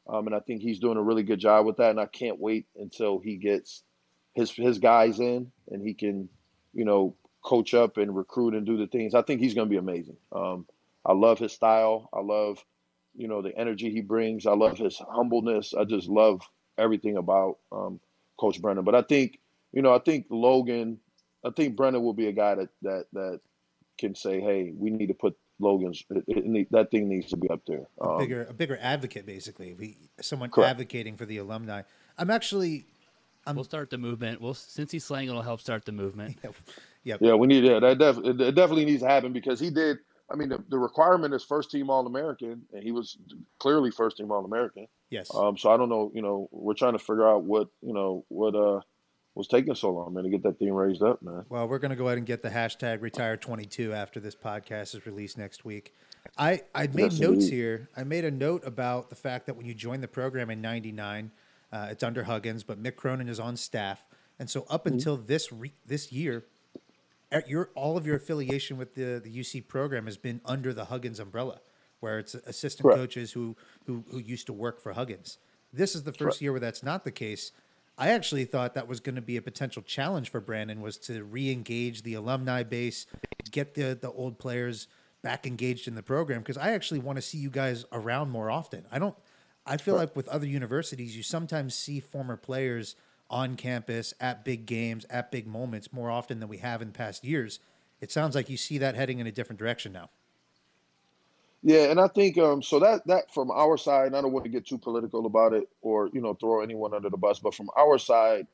[0.08, 1.90] Um, and I think he's doing a really good job with that.
[1.90, 3.82] And I can't wait until he gets
[4.34, 6.28] his his guys in and he can,
[6.72, 9.14] you know, coach up and recruit and do the things.
[9.14, 10.16] I think he's going to be amazing.
[10.32, 10.66] Um,
[11.04, 12.08] I love his style.
[12.12, 12.62] I love,
[13.18, 14.46] you know, the energy he brings.
[14.46, 15.74] I love his humbleness.
[15.74, 16.40] I just love
[16.78, 18.00] everything about um,
[18.38, 18.84] Coach Brannen.
[18.84, 19.40] But I think,
[19.72, 20.98] you know, I think Logan,
[21.44, 23.40] I think Brennan will be a guy that that that
[23.98, 27.50] can say, hey, we need to put Logan's it, it, that thing needs to be
[27.50, 27.88] up there.
[28.00, 29.74] Um, a bigger, a bigger advocate, basically.
[29.74, 30.70] We someone correct.
[30.70, 31.82] advocating for the alumni.
[32.16, 32.86] I'm actually.
[33.46, 34.42] I'm, we'll start the movement.
[34.42, 36.36] Well, since he's slang, it'll help start the movement.
[37.02, 37.98] yeah, yeah, we need yeah, that.
[37.98, 39.98] Def, it, it definitely needs to happen because he did.
[40.30, 43.16] I mean, the, the requirement is first team All American, and he was
[43.58, 44.86] clearly first team All American.
[45.10, 45.30] Yes.
[45.34, 45.56] Um.
[45.56, 46.10] So I don't know.
[46.14, 48.80] You know, we're trying to figure out what you know what uh
[49.38, 51.44] was taking so long, man, to get that thing raised up, man.
[51.48, 55.06] Well, we're going to go ahead and get the hashtag retire22 after this podcast is
[55.06, 55.94] released next week.
[56.36, 57.52] I, I made notes indeed.
[57.52, 57.88] here.
[57.96, 61.30] I made a note about the fact that when you joined the program in 99,
[61.72, 64.04] uh, it's under Huggins, but Mick Cronin is on staff.
[64.40, 64.94] And so up mm-hmm.
[64.94, 66.44] until this re- this year,
[67.46, 71.20] your all of your affiliation with the, the UC program has been under the Huggins
[71.20, 71.60] umbrella,
[72.00, 72.98] where it's assistant Correct.
[72.98, 75.38] coaches who, who who used to work for Huggins.
[75.72, 76.42] This is the first Correct.
[76.42, 77.52] year where that's not the case.
[77.98, 81.24] I actually thought that was going to be a potential challenge for Brannen was to
[81.24, 83.06] re-engage the alumni base,
[83.50, 84.86] get the the old players
[85.22, 88.50] back engaged in the program because I actually want to see you guys around more
[88.50, 88.84] often.
[88.90, 89.16] I don't
[89.66, 90.02] I feel right.
[90.02, 92.94] like with other universities you sometimes see former players
[93.30, 97.24] on campus at big games, at big moments more often than we have in past
[97.24, 97.58] years.
[98.00, 100.10] It sounds like you see that heading in a different direction now.
[101.62, 104.50] Yeah, and I think um so that that from our side, I don't want to
[104.50, 107.68] get too political about it or you know throw anyone under the bus, but from
[107.76, 108.46] our side,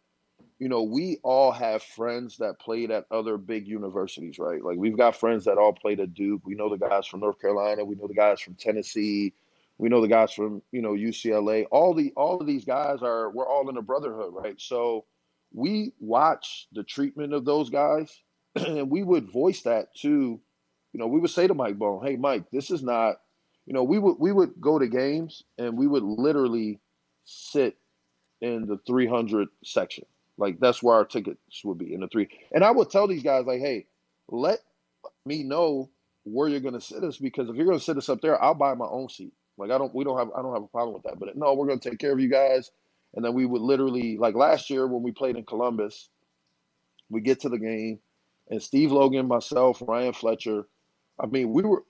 [0.58, 4.62] you know, we all have friends that played at other big universities, right?
[4.62, 6.42] Like we've got friends that all played at Duke.
[6.44, 7.84] We know the guys from North Carolina.
[7.84, 9.34] We know the guys from Tennessee.
[9.78, 11.66] We know the guys from you know UCLA.
[11.70, 14.60] All the all of these guys are we're all in a brotherhood, right?
[14.60, 15.04] So
[15.52, 18.10] we watch the treatment of those guys,
[18.56, 22.16] and we would voice that to, you know, we would say to Mike Bohn, "Hey,
[22.16, 23.16] Mike, this is not."
[23.66, 26.80] You know, we would we would go to games and we would literally
[27.24, 27.76] sit
[28.42, 30.04] in the 300 section
[30.36, 32.28] like that's where our tickets would be in the three.
[32.52, 33.86] And I would tell these guys like, hey,
[34.28, 34.58] let
[35.26, 35.90] me know
[36.24, 38.42] where you're going to sit us because if you're going to sit us up there,
[38.42, 39.32] I'll buy my own seat.
[39.56, 41.18] Like I don't, we don't have, I don't have a problem with that.
[41.18, 42.70] But no, we're to take care of you guys.
[43.14, 46.08] And then we would literally, like last year when we played in Columbus,
[47.08, 48.00] we get to the game,
[48.50, 50.66] and Steve Logan, myself, Ryan Fletcher.
[51.20, 51.84] I mean, we were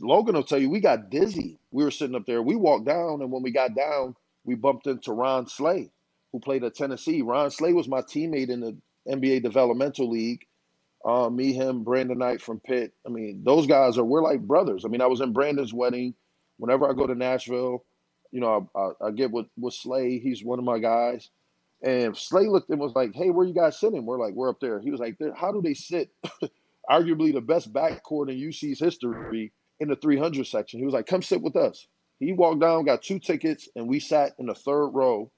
[0.00, 1.58] Logan will tell you we got dizzy.
[1.72, 2.42] We were sitting up there.
[2.42, 5.90] We walked down, and when we got down, we bumped into Ron Slay
[6.32, 7.22] who played at Tennessee.
[7.22, 8.76] Ron Slay was my teammate in the
[9.08, 10.46] NBA Developmental League.
[11.04, 12.92] Uh, me, him, Brandon Knight from Pitt.
[13.06, 14.84] I mean, those guys are we're like brothers.
[14.84, 16.14] I mean, I was in Brandon's wedding.
[16.58, 17.84] Whenever I go to Nashville,
[18.30, 20.18] you know, I, I, I get with with Slay.
[20.18, 21.30] He's one of my guys.
[21.82, 24.60] And Slay looked and was like, "Hey, where you guys sitting?" We're like, "We're up
[24.60, 26.10] there." He was like, "How do they sit?"
[26.90, 30.80] Arguably the best backcourt in UC's history in the 300 section.
[30.80, 31.86] He was like, "Come sit with us."
[32.18, 35.30] He walked down, got two tickets, and we sat in the third row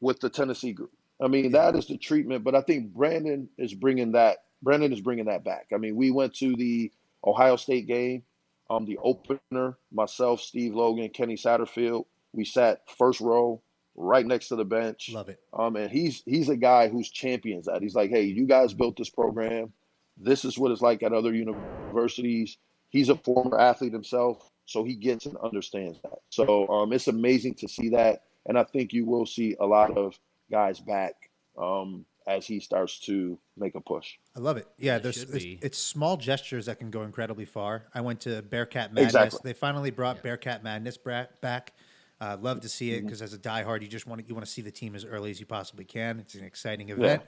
[0.00, 0.90] with the Tennessee group.
[1.20, 4.38] I mean, that is the treatment, but I think Brannen is bringing that.
[4.60, 5.68] Brannen is bringing that back.
[5.72, 6.90] I mean, we went to the
[7.24, 8.24] Ohio State game,
[8.72, 9.76] um, the opener.
[9.92, 12.04] Myself, Steve Logan, Kenny Satterfield.
[12.32, 13.62] We sat first row,
[13.94, 15.10] right next to the bench.
[15.12, 15.40] Love it.
[15.52, 17.82] Um, and he's he's a guy who's champions that.
[17.82, 19.72] He's like, hey, you guys built this program.
[20.16, 22.58] This is what it's like at other universities.
[22.90, 26.18] He's a former athlete himself, so he gets and understands that.
[26.28, 29.96] So um, it's amazing to see that and I think you will see a lot
[29.96, 30.18] of
[30.50, 31.14] guys back
[31.56, 34.14] um, as he starts to make a push.
[34.36, 34.66] I love it.
[34.78, 37.84] Yeah, It there's should it's, it's small gestures that can go incredibly far.
[37.94, 39.14] I went to Bearcat Madness.
[39.14, 39.40] Exactly.
[39.44, 40.98] They finally brought Bearcat Madness
[41.40, 41.72] back.
[42.20, 42.98] Uh, love to see Mm-hmm.
[42.98, 44.94] it because as a diehard, you just want to, you want to see the team
[44.94, 46.20] as early as you possibly can.
[46.20, 47.22] It's an exciting event,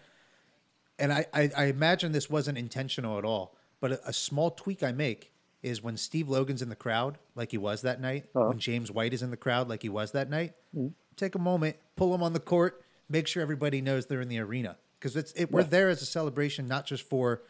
[0.99, 3.57] and I, I I imagine this wasn't intentional at all.
[3.81, 7.51] But a, a small tweak I make is when Steve Logan's in the crowd, like
[7.51, 8.27] he was that night.
[8.37, 8.49] Uh-huh.
[8.49, 10.53] When James White is in the crowd, like he was that night.
[10.77, 10.89] Mm-hmm.
[11.17, 14.39] Take a moment, pull him on the court, make sure everybody knows they're in the
[14.41, 17.43] arena because it's it, we're there as a celebration, not just for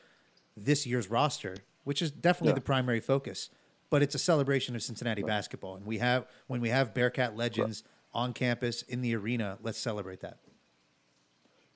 [0.56, 2.54] this year's roster, which is definitely Yeah.
[2.56, 3.48] the primary focus,
[3.90, 5.76] but it's a celebration of Cincinnati basketball.
[5.76, 10.18] And we have when we have Bearcat legends on campus in the arena, let's celebrate
[10.20, 10.38] that.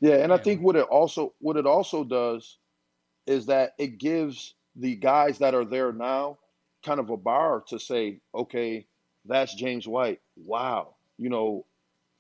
[0.01, 2.59] Yeah, and I think what it also what it also does
[3.29, 6.39] is that it gives the guys that are there now
[6.85, 8.85] kind of a bar to say, okay,
[9.27, 10.21] that's James White.
[10.37, 11.67] Wow, you know,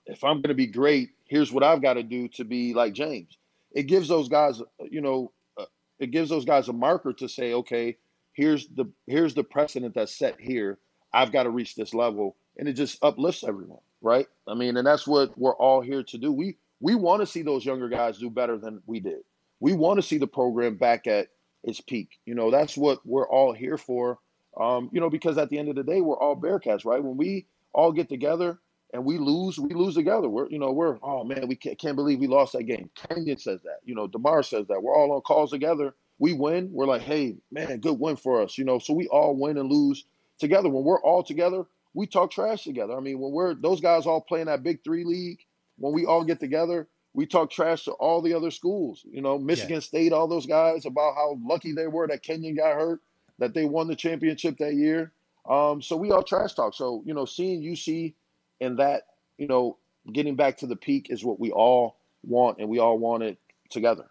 [0.06, 2.92] if I'm going to be great, here's what I've got to do to be like
[2.92, 3.36] James.
[3.72, 5.66] It gives those guys, you know, uh,
[5.98, 7.96] it gives those guys a marker to say, okay,
[8.32, 10.78] here's the here's the precedent that's set here.
[11.12, 14.26] I've got to reach this level, and it just uplifts everyone, right?
[14.46, 16.32] I mean, and that's what we're all here to do.
[16.32, 19.20] We we want to see those younger guys do better than we did.
[19.60, 21.28] We want to see the program back at
[21.64, 22.20] its peak.
[22.24, 24.18] You know, that's what we're all here for.
[24.58, 27.02] Um, you know, because at the end of the day, we're all Bearcats, right?
[27.02, 28.58] When we all get together
[28.92, 30.28] and we lose, we lose together.
[30.28, 32.90] We're, you know, we're, oh man, we can't, can't believe we lost that game.
[32.94, 33.80] Kenyon says that.
[33.84, 34.82] You know, DerMarr says that.
[34.82, 35.94] We're all on calls together.
[36.18, 36.70] We win.
[36.72, 38.56] We're like, hey, man, good win for us.
[38.56, 40.04] You know, so we all win and lose
[40.38, 40.68] together.
[40.68, 42.96] When we're all together, we talk trash together.
[42.96, 45.40] I mean, when we're those guys all playing that Big Three league,
[45.76, 49.04] when we all get together, we talk trash to all the other schools.
[49.10, 52.74] You know, Michigan State, all those guys about how lucky they were that Kenyon got
[52.74, 53.00] hurt,
[53.38, 55.12] that they won the championship that year.
[55.48, 56.74] Um, so we all trash talk.
[56.74, 58.14] So you know, seeing UC
[58.60, 59.02] and that,
[59.36, 59.76] you know,
[60.12, 63.38] getting back to the peak is what we all want, and we all want it
[63.70, 64.06] together,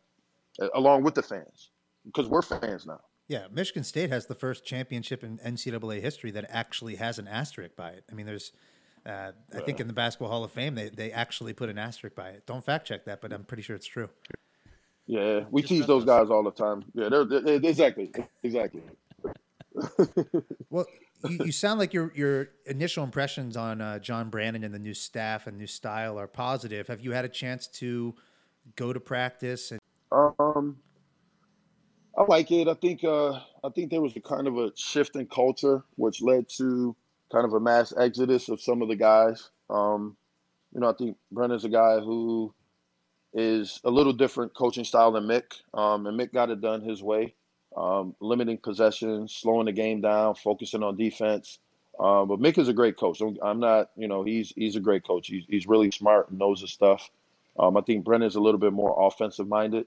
[0.76, 1.70] along with the fans,
[2.06, 3.02] because we're fans now.
[3.28, 7.76] Yeah, Michigan State has the first championship in NCAA history that actually has an asterisk
[7.76, 8.06] by it.
[8.10, 8.54] I mean, there's,
[9.06, 12.16] uh, I think in the Basketball Hall of Fame, they, they actually put an asterisk
[12.16, 12.46] by it.
[12.46, 14.10] Don't fact check that, but I'm pretty sure it's true.
[15.08, 16.86] Yeah, we Just tease those guys all the time.
[16.94, 18.12] Yeah, they're, they're- exactly,
[18.44, 18.82] exactly.
[20.70, 20.86] Well,
[21.24, 24.94] you, you sound like your your initial impressions on uh, John Brannen and the new
[24.94, 26.88] staff and new style are positive.
[26.88, 28.16] Have you had a chance to
[28.76, 29.72] go to practice?
[29.72, 30.78] And Um,
[32.18, 32.68] I like it.
[32.68, 36.22] I think uh, I think there was a kind of a shift in culture, which
[36.22, 36.96] led to
[37.32, 39.50] kind of a mass exodus of some of the guys.
[39.70, 40.16] Um,
[40.74, 42.54] you know, I think Brannen's a guy who
[43.34, 47.04] is a little different coaching style than Mick, um, and Mick got it done his
[47.04, 47.36] way.
[47.78, 51.60] Um, limiting possession, slowing the game down, focusing on defense.
[52.00, 53.22] Um, but Mick is a great coach.
[53.22, 55.28] I'm not, you know, he's he's a great coach.
[55.28, 57.10] He's he's really smart and knows his stuff.
[57.60, 59.86] Um, I think Brannen's a little bit more offensive minded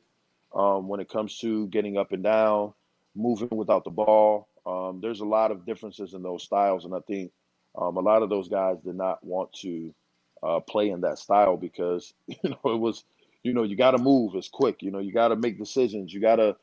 [0.54, 2.72] um, when it comes to getting up and down,
[3.14, 4.48] moving without the ball.
[4.66, 7.32] Um, there's a lot of differences in those styles, and I think
[7.76, 9.94] um, a lot of those guys did not want to
[10.42, 13.04] uh, play in that style because you know it was,
[13.42, 14.82] you know, you got to move as quick.
[14.82, 16.12] You know, you got to make decisions.
[16.12, 16.56] You got to,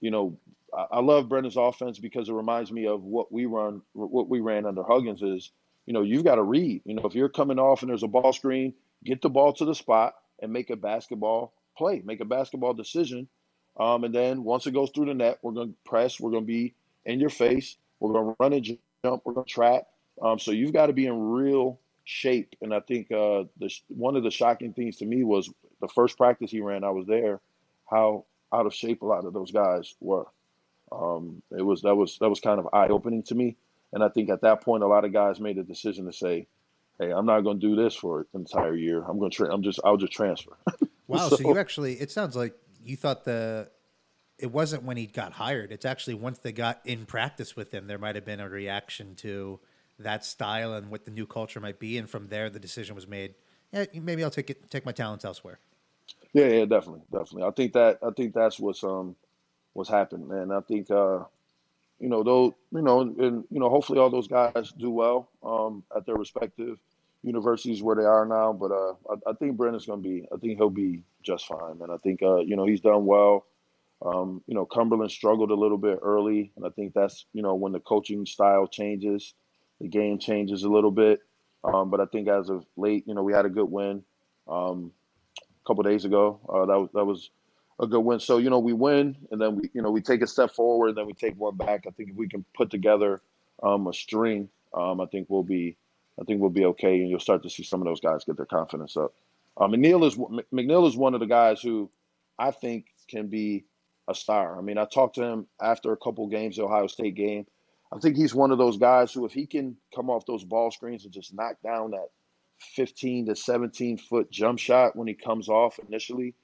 [0.00, 0.36] you know,
[0.74, 4.66] I love Brannen's offense because it reminds me of what we run, what we ran
[4.66, 5.22] under Huggins.
[5.22, 5.50] Is
[5.86, 6.82] you know you've got to read.
[6.84, 9.64] You know if you're coming off and there's a ball screen, get the ball to
[9.64, 13.28] the spot and make a basketball play, make a basketball decision,
[13.78, 16.20] um, and then once it goes through the net, we're going to press.
[16.20, 17.76] We're going to be in your face.
[18.00, 18.64] We're going to run and
[19.04, 19.22] jump.
[19.24, 19.86] We're going to trap.
[20.20, 22.54] Um, so you've got to be in real shape.
[22.60, 26.16] And I think uh, the, one of the shocking things to me was the first
[26.16, 26.84] practice he ran.
[26.84, 27.40] I was there.
[27.88, 30.26] How out of shape a lot of those guys were.
[30.92, 33.56] Um, it was that was that was kind of eye opening to me,
[33.92, 36.46] and I think at that point a lot of guys made a decision to say,
[36.98, 39.02] "Hey, I'm not going to do this for an entire year.
[39.02, 40.56] I'm going to tra- I'm just I'll just transfer."
[41.06, 43.70] wow, so, so you actually it sounds like you thought the
[44.38, 45.72] it wasn't when he got hired.
[45.72, 49.14] It's actually once they got in practice with him, there might have been a reaction
[49.16, 49.60] to
[49.98, 53.06] that style and what the new culture might be, and from there the decision was
[53.06, 53.34] made.
[53.72, 55.58] Yeah, maybe I'll take it, take my talents elsewhere.
[56.32, 57.44] Yeah, yeah, definitely, definitely.
[57.44, 59.16] I think that I think that's what's um
[59.72, 60.50] what's happening, man.
[60.52, 61.24] I think uh,
[61.98, 65.84] you know those you know and you know hopefully all those guys do well um,
[65.96, 66.78] at their respective
[67.22, 68.52] universities where they are now.
[68.52, 70.26] But uh, I, I think Brannen's going to be.
[70.32, 71.90] I think he'll be just fine, man.
[71.90, 73.46] I think uh, you know he's done well.
[74.04, 77.54] Um, you know Cumberland struggled a little bit early, and I think that's you know
[77.54, 79.34] when the coaching style changes,
[79.80, 81.20] the game changes a little bit.
[81.64, 84.02] Um, but I think as of late, you know, we had a good win
[84.48, 84.90] um,
[85.38, 86.40] a couple days ago.
[86.48, 87.30] Uh, that was that was
[87.82, 88.20] a good win.
[88.20, 90.88] So you know, we win, and then we you know we take a step forward,
[90.88, 91.84] and then we take one back.
[91.86, 93.20] I think if we can put together
[93.62, 95.76] um, a string, um, I think we'll be
[96.20, 98.36] I think we'll be okay, and you'll start to see some of those guys get
[98.36, 99.12] their confidence up.
[99.58, 100.16] Um, McNeal is
[100.52, 101.90] McNeal is one of the guys who
[102.38, 103.64] I think can be
[104.08, 104.58] a star.
[104.58, 107.46] I mean, I talked to him after a couple games, the Ohio State game.
[107.92, 110.70] I think he's one of those guys who, if he can come off those ball
[110.70, 112.08] screens and just knock down that
[112.74, 116.34] 15 to 17 foot jump shot when he comes off initially,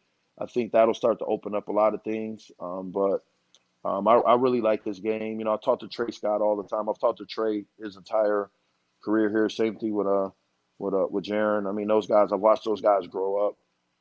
[0.40, 2.51] I think that'll start to open up a lot of things.
[2.61, 3.24] Um, but
[3.85, 5.38] um, I, I, really like this game.
[5.38, 6.88] You know, I talk to Tre Scott all the time.
[6.88, 8.51] I've talked to Tre his entire
[9.03, 9.48] career here.
[9.48, 10.31] Same thing with uh
[10.79, 11.68] with uh with Jarron.
[11.68, 12.33] I mean, those guys.
[12.33, 13.57] I've watched those guys grow up.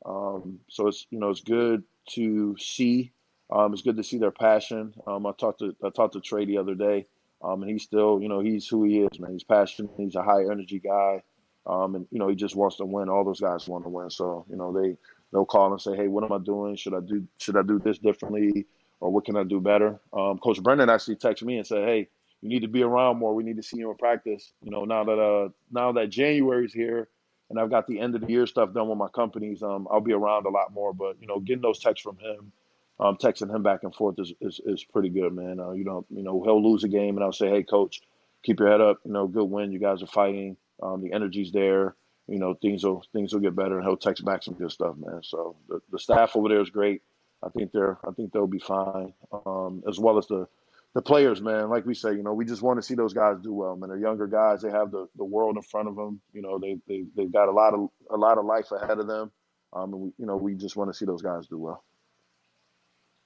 [0.06, 3.12] Um, so it's you know it's good to see.
[3.50, 4.94] Um, it's good to see their passion.
[5.06, 7.08] Um, I talked to I talked to Tre the other day,
[7.44, 9.32] um, and he's still you know he's who he is, man.
[9.32, 9.92] He's passionate.
[9.98, 11.24] He's a high energy guy,
[11.66, 13.10] and you know he just wants to win.
[13.10, 14.10] All those guys want to win.
[14.10, 14.98] So you know they
[15.32, 16.76] they'll call and say, "Hey, what am I doing?
[16.76, 18.66] Should I do should I do this differently,
[19.00, 22.10] or what can I do better?" Um, Coach Brannen actually texted me and said, "Hey,
[22.42, 23.36] you need to be around more.
[23.36, 24.54] We need to see you in practice.
[24.62, 27.10] You know, now that uh now that January's here."
[27.50, 29.64] And I've got the end of the year stuff done with my companies.
[29.64, 32.52] Um, I'll be around a lot more, but you know, getting those texts from him,
[33.00, 35.58] um, texting him back and forth is, is, is pretty good, man.
[35.58, 38.02] Uh, you know, you know, he'll lose a game, and I'll say, "Hey, coach,
[38.44, 39.00] keep your head up.
[39.06, 39.72] You know, good win.
[39.72, 40.58] You guys are fighting.
[40.84, 41.96] Um, the energy's there
[42.28, 44.96] you know things will things will get better, and he'll text back some good stuff,
[44.98, 45.22] man.
[45.24, 47.02] So the, the staff over there is great.
[47.44, 49.14] I think they're I think they'll be fine,
[49.46, 50.48] um, as well as the
[50.94, 51.70] the players, man.
[51.70, 53.90] Like we say, you know, we just want to see those guys do well, man.
[53.90, 54.62] They're younger guys.
[54.62, 56.22] They have the, the world in front of them.
[56.34, 59.08] You know, they they they've got a lot of a lot of life ahead of
[59.08, 59.32] them.
[59.74, 61.84] Um, and we, you know, we just want to see those guys do well.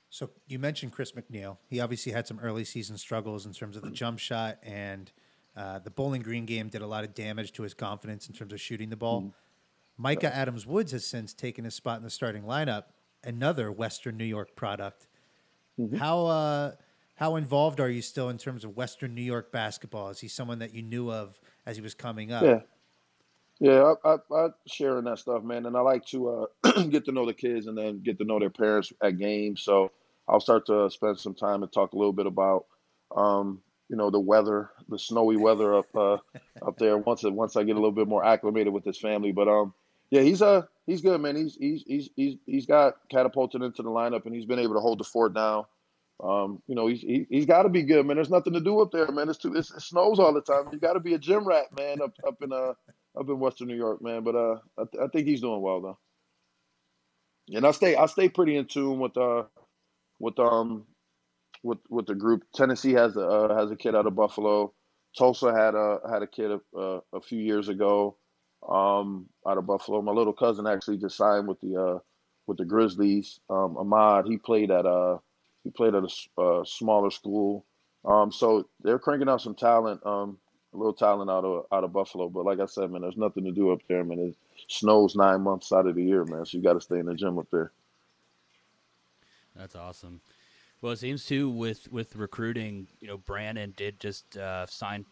[0.09, 1.57] So you mentioned Chris McNeal.
[1.69, 5.09] He obviously had some early season struggles in terms of the jump shot and
[5.62, 8.52] uh, the Bowling Green game did a lot of damage to his confidence in terms
[8.52, 9.21] of shooting the ball.
[9.21, 9.34] Mm.
[10.00, 12.86] Mika Adams Woods has since taken his spot in the starting lineup,
[13.24, 15.08] another Western New York product.
[15.80, 15.97] Mm-hmm.
[15.97, 16.71] How uh,
[17.15, 20.10] how involved are you still in terms of Western New York basketball?
[20.10, 22.43] Is he someone that you knew of as he was coming up?
[22.43, 22.62] Yeah,
[23.60, 27.06] yeah, I, I, I share in that stuff, man, and I like to uh, get
[27.06, 29.62] to know the kids and then get to know their parents at games.
[29.62, 29.91] So
[30.28, 32.65] I'll start to spend some time and talk a little bit about
[33.15, 36.17] um, you know the weather, the snowy weather up uh,
[36.65, 36.97] up there.
[36.97, 39.73] Once once I get a little bit more acclimated with his family, but um,
[40.10, 41.36] yeah, he's uh he's good, man.
[41.36, 44.80] He's he's he's he's he's got catapulted into the lineup, and he's been able to
[44.80, 45.65] hold the fort down.
[46.23, 48.15] Um, you know, he's he, he's got to be good, man.
[48.15, 49.27] There's nothing to do up there, man.
[49.27, 50.69] It's too it's, it snows all the time.
[50.71, 52.73] You got to be a gym rat, man, up up in uh
[53.19, 54.23] up in Western New York, man.
[54.23, 55.97] But uh, I, th- I think he's doing well though.
[57.54, 59.43] And I stay I stay pretty in tune with uh
[60.19, 60.86] with um
[61.63, 62.43] with with the group.
[62.54, 64.74] Tennessee has a uh, has a kid out of Buffalo.
[65.17, 68.15] Tulsa had a had a kid a, uh, a few years ago
[68.67, 70.02] um, out of Buffalo.
[70.02, 72.00] My little cousin actually just signed with the uh,
[72.47, 73.39] with the Grizzlies.
[73.50, 75.17] Um, Ahmad he played at uh,
[75.63, 77.65] he played at a, a smaller school.
[78.04, 80.39] Um, so they're cranking out some talent, um,
[80.74, 82.30] a little talent out of out of Buffalo.
[82.30, 84.19] But like I said, man, there's nothing to do up there, man.
[84.19, 84.36] It
[84.69, 86.45] snows nine months out of the year, man.
[86.45, 87.71] So you got to stay in the gym up there.
[89.56, 90.21] That's awesome.
[90.82, 92.88] Well, it seems too with with recruiting.
[93.00, 95.06] You know, Brannen did just uh, sign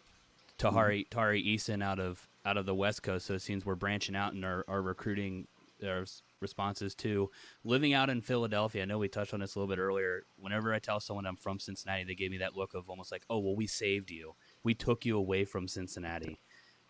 [0.58, 4.16] Tahari Tari Eason out of out of the West Coast, so it seems we're branching
[4.16, 5.48] out and our, our recruiting
[5.86, 6.06] our
[6.42, 7.30] responses too.
[7.64, 10.24] Living out in Philadelphia, I know we touched on this a little bit earlier.
[10.38, 13.24] Whenever I tell someone I'm from Cincinnati, they give me that look of almost like,
[13.30, 14.34] "Oh, well, we saved you.
[14.64, 16.40] We took you away from Cincinnati."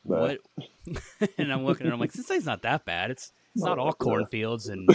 [0.05, 0.39] Right.
[0.55, 1.01] What?
[1.37, 3.11] and I'm looking and I'm like, Cincinnati's not that bad.
[3.11, 4.89] It's it's not all cornfields and.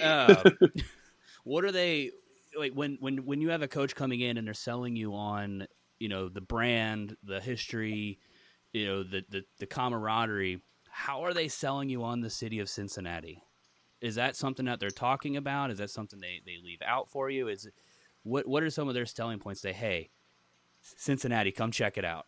[0.00, 0.50] uh,
[1.44, 2.10] what are they
[2.56, 5.66] like when when when you have a coach coming in and they're selling you on
[5.98, 8.18] you know the brand, the history,
[8.72, 10.60] you know the the, the camaraderie?
[10.90, 13.42] How are they selling you on the city of Cincinnati?
[14.00, 15.70] Is that something that they're talking about?
[15.70, 17.48] Is that something they, they leave out for you?
[17.48, 17.68] Is
[18.22, 19.60] what what are some of their selling points?
[19.60, 20.10] Say, hey,
[20.80, 22.26] Cincinnati, come check it out.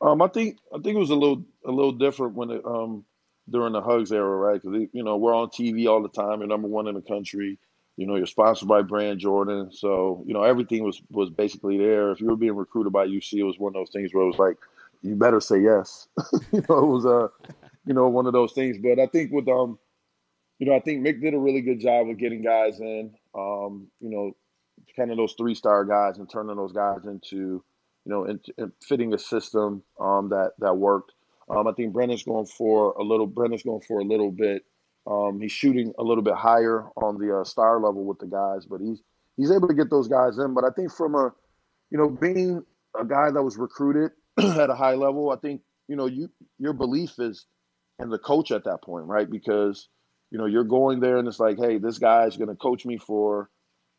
[0.00, 3.04] Um, I think I think it was a little a little different when it um
[3.50, 4.60] during the Hugs era, right?
[4.60, 6.40] Because you know we're on TV all the time.
[6.40, 7.58] You're number one in the country.
[7.96, 12.10] You know you're sponsored by Brand Jordan, so you know everything was was basically there.
[12.10, 14.28] If you were being recruited by UC, it was one of those things where it
[14.28, 14.56] was like,
[15.02, 16.08] you better say yes.
[16.52, 17.28] you know it was a, uh,
[17.84, 18.78] you know one of those things.
[18.78, 19.78] But I think with um,
[20.58, 23.12] you know I think Mick did a really good job of getting guys in.
[23.34, 24.32] Um, you know,
[24.96, 27.62] kind of those three star guys and turning those guys into
[28.04, 31.12] you know, and, and fitting a system um, that that worked.
[31.48, 33.26] Um, I think Brannen's going for a little.
[33.26, 34.64] Brannen's going for a little bit.
[35.06, 38.66] Um, he's shooting a little bit higher on the uh, star level with the guys,
[38.66, 39.02] but he's
[39.36, 40.54] he's able to get those guys in.
[40.54, 41.32] But I think from a,
[41.90, 42.64] you know, being
[42.98, 46.72] a guy that was recruited at a high level, I think you know you your
[46.72, 47.46] belief is
[47.98, 49.28] in the coach at that point, right?
[49.28, 49.88] Because
[50.30, 52.98] you know you're going there and it's like, hey, this guy's going to coach me
[52.98, 53.50] for,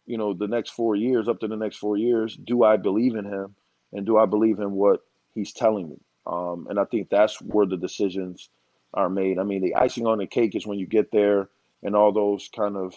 [0.05, 2.35] you know, the next four years, up to the next four years.
[2.35, 3.55] Do I believe in him?
[3.93, 5.01] and do I believe in what
[5.33, 5.97] he's telling me?
[6.25, 8.49] Um, and I think that's where the decisions
[8.93, 9.39] are made.
[9.39, 11.49] I mean, the icing on the cake is when you get there
[11.81, 12.95] and all those kind of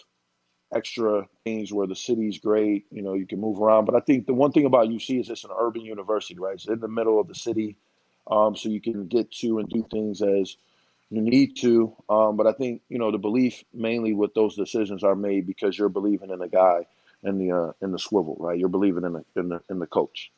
[0.73, 3.85] extra things where the city's great, you know, you can move around.
[3.85, 6.55] But I think the one thing about UC is it's an urban university, right?
[6.55, 7.77] It's in the middle of the city.
[8.29, 10.57] Um, so you can get to and do things as
[11.09, 11.95] you need to.
[12.09, 15.77] Um, but I think, you know, the belief mainly with those decisions are made because
[15.77, 16.85] you're believing in the guy
[17.23, 18.59] in the uh, in the swivel, right?
[18.59, 20.31] You're believing in the in the in the coach.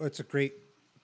[0.00, 0.54] It's a great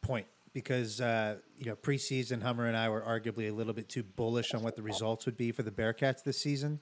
[0.01, 4.03] point because uh, you know preseason Hummer and I were arguably a little bit too
[4.03, 6.81] bullish on what the results would be for the Bearcats this season,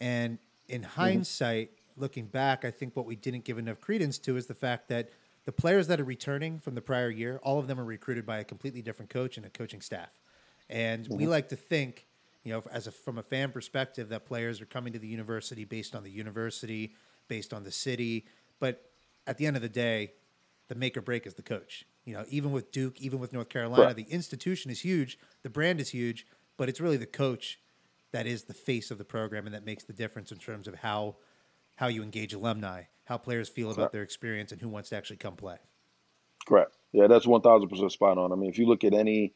[0.00, 0.90] and in mm-hmm.
[0.90, 4.88] hindsight, looking back, I think what we didn't give enough credence to is the fact
[4.88, 5.10] that
[5.44, 8.38] the players that are returning from the prior year, all of them are recruited by
[8.38, 10.10] a completely different coach and a coaching staff,
[10.68, 11.16] and mm-hmm.
[11.16, 12.06] we like to think.
[12.42, 15.66] You know, as a, from a fan perspective, that players are coming to the university
[15.66, 16.94] based on the university,
[17.28, 18.24] based on the city.
[18.60, 18.90] But
[19.26, 20.12] at the end of the day,
[20.68, 21.84] the make or break is the coach.
[22.10, 23.94] You know, even with Duke, even with North Carolina, right.
[23.94, 27.60] the institution is huge, the brand is huge, but it's really the coach
[28.10, 30.74] that is the face of the program and that makes the difference in terms of
[30.74, 31.14] how
[31.76, 35.18] how you engage alumni, how players feel about their experience, and who wants to actually
[35.18, 35.58] come play.
[36.48, 36.76] Correct.
[36.90, 38.32] Yeah, that's one thousand percent spot on.
[38.32, 39.32] I mean, if you look at any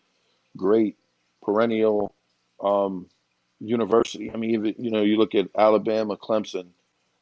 [0.57, 0.97] great
[1.45, 2.13] perennial
[2.61, 3.07] um,
[3.61, 6.71] university, I mean, even, you know, you look at Alabama, Clemson,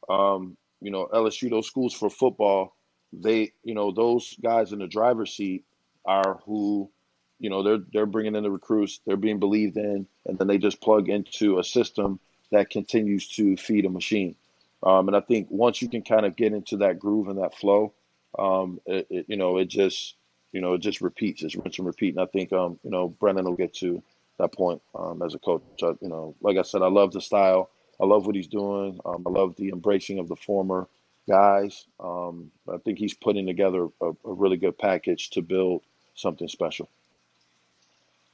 [0.08, 2.74] um, you know, LSU, those schools for football
[3.12, 5.64] they, you know, those guys in the driver's seat
[6.04, 6.90] are who,
[7.38, 10.58] you know, they're they're bringing in the recruits, they're being believed in, and then they
[10.58, 12.20] just plug into a system
[12.50, 14.36] that continues to feed a machine.
[14.82, 17.56] Um, and I think once you can kind of get into that groove and that
[17.56, 17.92] flow,
[18.38, 20.16] um, it, it, you know, it just,
[20.52, 22.14] you know, it just repeats, it's rinse and repeat.
[22.14, 24.02] And I think, um, you know, Brannen will get to
[24.38, 25.62] that point um, as a coach.
[25.82, 27.70] I, you know, like I said, I love the style.
[28.00, 28.98] I love what he's doing.
[29.04, 30.88] Um, I love the embracing of the former
[31.28, 31.86] guys.
[32.00, 35.82] Um, I think he's putting together a, a, really good package to build
[36.14, 36.88] something special.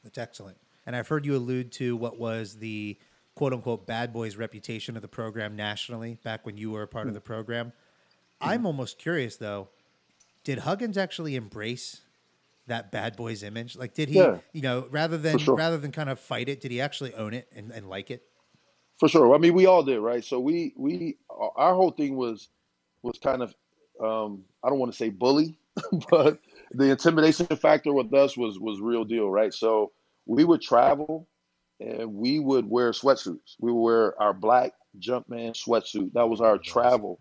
[0.04, 0.56] That's excellent.
[0.86, 2.96] And I've heard you allude to what was the
[3.34, 7.02] quote unquote bad boys reputation of the program nationally back when you were a part
[7.02, 7.08] mm-hmm.
[7.08, 7.72] of the program.
[8.40, 9.68] I'm almost curious though,
[10.44, 12.00] did Huggins actually embrace
[12.68, 13.76] that bad boys image?
[13.76, 15.56] Like did he yeah, you know, rather than sure.
[15.56, 18.22] rather than kind of fight it, did he actually own it and, and like it?
[18.98, 19.34] For sure.
[19.34, 20.24] I mean, we all did, right?
[20.24, 22.48] So we we our whole thing was
[23.02, 23.54] was kind of
[24.02, 25.58] um, I don't want to say bully,
[26.10, 26.38] but
[26.72, 29.52] the intimidation factor with us was was real deal, right?
[29.52, 29.92] So
[30.26, 31.28] we would travel
[31.80, 33.56] and we would wear sweatsuits.
[33.60, 36.12] We would wear our black Jumpman sweatsuit.
[36.12, 37.20] That was our travel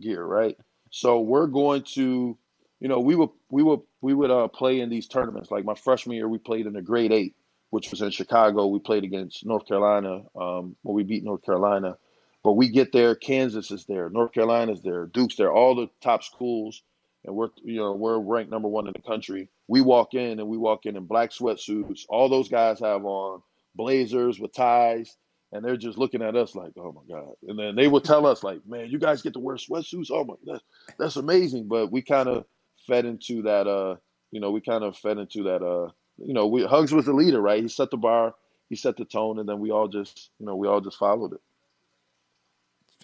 [0.00, 0.56] gear, right?
[0.90, 2.38] So we're going to,
[2.80, 5.50] you know, we would we would we would uh, play in these tournaments.
[5.50, 7.34] Like my freshman year, we played in the Great Eight,
[7.70, 8.66] which was in Chicago.
[8.66, 11.96] We played against North Carolina, um, when we beat North Carolina.
[12.44, 16.22] But we get there, Kansas is there, North Carolina's there, Duke's there, all the top
[16.22, 16.82] schools,
[17.24, 19.48] and we're you know we're ranked number one in the country.
[19.66, 22.02] We walk in and we walk in in black sweatsuits.
[22.08, 23.42] All those guys have on
[23.74, 25.16] blazers with ties,
[25.52, 28.26] and they're just looking at us like, "Oh my god!" And then they would tell
[28.26, 30.10] us like, "Man, you guys get to wear sweatsuits.
[30.10, 30.64] Oh my, that's
[30.98, 32.44] that's amazing." But we kind of
[32.86, 33.66] fed into that.
[33.66, 33.96] Uh,
[34.32, 35.62] you know, we kind of fed into that.
[35.62, 37.62] Uh, you know, we Hugs was the leader, right?
[37.62, 38.34] He set the bar,
[38.68, 41.32] he set the tone, and then we all just, you know, we all just followed
[41.32, 41.40] it.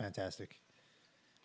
[0.01, 0.57] Fantastic.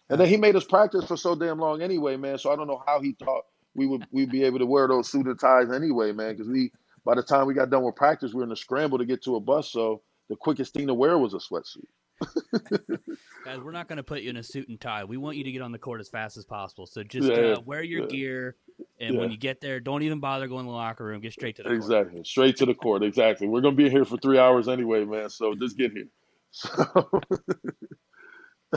[0.10, 2.38] And then he made us practice for so damn long anyway, man.
[2.38, 3.43] So I don't know how he thought
[3.74, 6.34] we would we'd be able to wear those suit and ties anyway, man.
[6.34, 6.72] Because we
[7.03, 9.24] by the time we got done with practice, we were in a scramble to get
[9.24, 9.72] to a bus.
[9.72, 11.86] So the quickest thing to wear was a sweatsuit.
[13.43, 15.03] Guys, we're not going to put you in a suit and tie.
[15.03, 16.86] We want you to get on the court as fast as possible.
[16.86, 18.08] So just Yeah, uh, wear your yeah.
[18.08, 18.56] gear,
[18.99, 21.20] and when you get there, don't even bother going to the locker room.
[21.20, 21.78] Get straight to the court.
[21.78, 23.03] Exactly, straight to the court.
[23.03, 23.47] Exactly.
[23.47, 25.30] We're gonna be here for three hours anyway, man.
[25.30, 26.08] So just get here.
[26.51, 27.22] So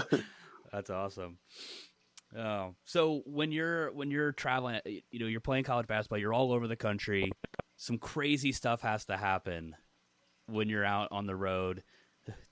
[0.72, 1.38] That's awesome.
[2.36, 6.18] Oh, so when you're when you're traveling, you know, you're playing college basketball.
[6.18, 7.32] You're all over the country.
[7.76, 9.74] Some crazy stuff has to happen
[10.46, 11.82] when you're out on the road,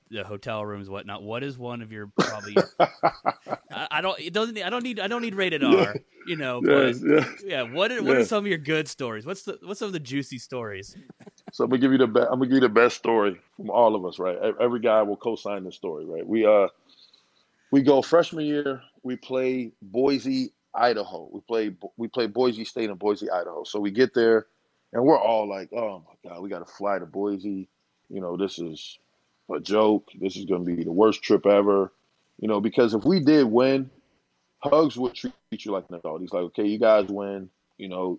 [0.08, 1.22] the hotel rooms, whatnot.
[1.22, 2.54] What is one of your probably?
[2.54, 2.70] your-
[3.70, 4.18] I, I don't.
[4.18, 4.56] It doesn't.
[4.62, 4.98] I don't need.
[4.98, 5.96] I don't need rated R.
[6.26, 7.28] You know, but yes, yes.
[7.44, 7.62] yeah.
[7.62, 9.26] What are, what are some of your good stories?
[9.26, 10.96] What's the what's some of the juicy stories?
[11.52, 12.26] So I'm gonna give you the best.
[12.30, 14.36] I'm gonna give you the best story from all of us, right?
[14.60, 16.26] Every guy will co-sign this story, right?
[16.26, 16.68] We uh,
[17.76, 18.80] we go freshman year.
[19.02, 21.28] We play Boise, Idaho.
[21.30, 23.64] We play we play Boise State and Boise, Idaho.
[23.64, 24.46] So we get there,
[24.94, 27.68] and we're all like, "Oh my god, we got to fly to Boise."
[28.08, 28.98] You know, this is
[29.54, 30.08] a joke.
[30.18, 31.92] This is gonna be the worst trip ever.
[32.38, 33.90] You know, because if we did win,
[34.60, 36.22] Hugs would treat you like an adult.
[36.22, 37.50] He's like, "Okay, you guys win.
[37.76, 38.18] You know,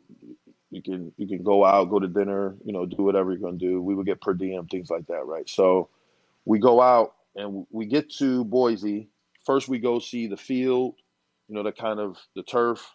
[0.69, 3.57] you can you can go out, go to dinner, you know, do whatever you're gonna
[3.57, 3.81] do.
[3.81, 5.49] We would get per diem, things like that, right?
[5.49, 5.89] So
[6.45, 9.09] we go out and we get to Boise.
[9.47, 10.95] First, we go see the field,
[11.47, 12.85] you know, that kind of the turf,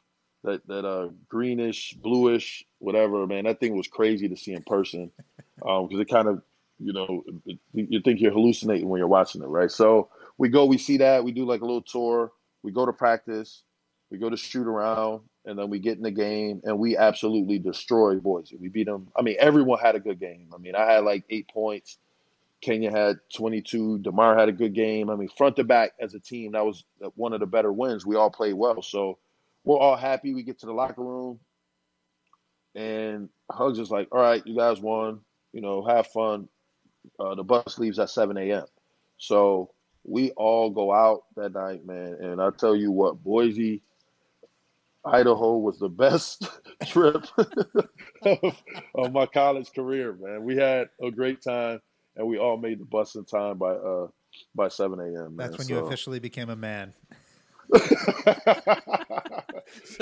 [0.44, 3.26] that that uh greenish, bluish, whatever.
[3.26, 5.10] Man, that thing was crazy to see in person
[5.56, 6.42] because it kind of,
[6.78, 9.70] you know, it, you think you're hallucinating when you're watching it, right?
[9.70, 12.32] So we go, we see that, we do like a little tour.
[12.62, 13.64] We go to practice,
[14.10, 17.58] we go to shoot around, and then we get in the game and we absolutely
[17.58, 18.56] destroy Boise.
[18.56, 19.08] We beat them.
[19.16, 20.50] I mean, everyone had a good game.
[20.54, 21.98] I mean, I had like eight points.
[22.62, 24.00] Kenyon had 22.
[24.02, 25.10] DerMarr had a good game.
[25.10, 26.84] I mean, front to back as a team, that was
[27.16, 28.06] one of the better wins.
[28.06, 28.82] We all played well.
[28.82, 29.18] So
[29.64, 30.32] we're all happy.
[30.32, 31.40] We get to the locker room
[32.74, 35.20] and Hugs is like, all right, you guys won.
[35.52, 36.48] You know, have fun.
[37.18, 38.64] Uh, the bus leaves at 7 a.m.
[39.18, 39.70] So
[40.04, 42.16] we all go out that night, man.
[42.20, 43.82] And I tell you what, Boise,
[45.04, 46.48] Idaho was the best
[46.86, 47.26] trip
[48.22, 48.62] of,
[48.94, 50.44] of my college career, man.
[50.44, 51.80] We had a great time,
[52.16, 54.06] and we all made the bus in time by uh
[54.54, 55.12] by 7 a.m.
[55.12, 55.36] Man.
[55.36, 56.94] That's when you officially became a man.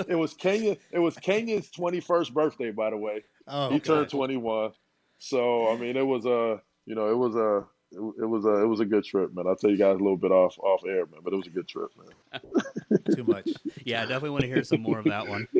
[0.08, 0.76] it was Kenyon.
[0.92, 3.24] It was Kenyon's 21st birthday, by the way.
[3.46, 3.84] Oh, he okay.
[3.84, 4.72] turned 21.
[5.18, 8.66] So I mean, it was a you know, it was a it was a it
[8.66, 9.46] was a good trip, man.
[9.46, 11.50] I'll tell you guys a little bit off off air, man, but it was a
[11.50, 12.40] good trip, man.
[13.14, 13.48] Too much.
[13.84, 15.48] Yeah, I definitely want to hear some more of that one.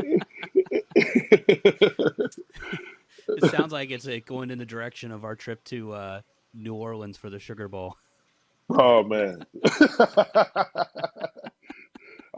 [3.36, 6.20] It sounds like it's uh, going in the direction of our trip to uh,
[6.54, 7.96] New Orleans for the Sugar Bowl.
[8.70, 9.44] oh man.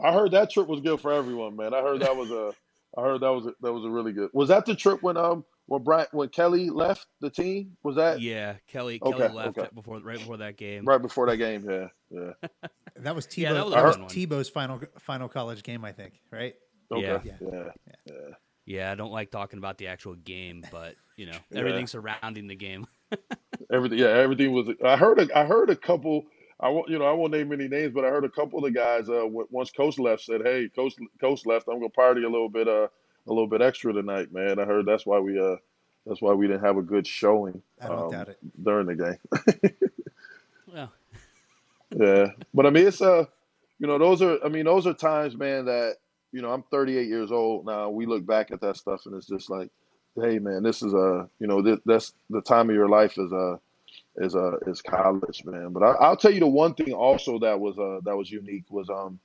[0.01, 1.73] I heard that trip was good for everyone, man.
[1.73, 2.53] I heard that was a
[2.97, 4.29] I heard that was a, that was a really good.
[4.33, 7.77] Was that the trip when um when Brian when Kelly left the team?
[7.83, 9.69] Was that Yeah, Kelly Okay, Kelly left okay.
[9.73, 10.85] before right before that game.
[10.85, 11.65] right before that game?
[11.69, 12.67] Yeah, yeah.
[12.97, 13.37] That was Tebow.
[13.37, 14.13] Yeah, that was that was.
[14.13, 16.13] Tebow's final final college game, I think.
[16.31, 16.53] Right?
[16.91, 17.01] Okay.
[17.25, 17.37] Yeah.
[17.41, 17.63] Yeah.
[18.05, 18.13] yeah.
[18.65, 21.59] Yeah, I don't like talking about the actual game, but you know Yeah.
[21.59, 22.85] everything surrounding the game.
[23.71, 24.69] Everything, yeah, everything was.
[24.83, 26.25] I heard, a, I heard a couple.
[26.59, 28.65] I won't, you know, I won't name any names, but I heard a couple of
[28.65, 29.09] the guys.
[29.09, 31.67] Uh, once Coach left, said, "Hey, Coach, Coach left.
[31.67, 32.87] I'm gonna party a little bit, uh,
[33.27, 35.55] a little bit extra tonight, man." I heard that's why we, uh,
[36.05, 38.37] that's why we didn't have a good showing I don't um, doubt it.
[38.61, 39.73] during the game.
[40.71, 40.91] Well,
[41.95, 43.25] yeah, but I mean, it's uh,
[43.79, 44.37] you know, those are.
[44.43, 45.65] I mean, those are times, man.
[45.65, 45.95] That
[46.31, 47.89] you know, I'm 38 years old now.
[47.89, 49.69] We look back at that stuff, and it's just like,
[50.15, 53.59] hey, man, this is a, you know, that's the time of your life is a,
[54.17, 55.69] is a, is college, man.
[55.73, 58.65] But I, I'll tell you the one thing also that was uh that was unique
[58.69, 59.19] was um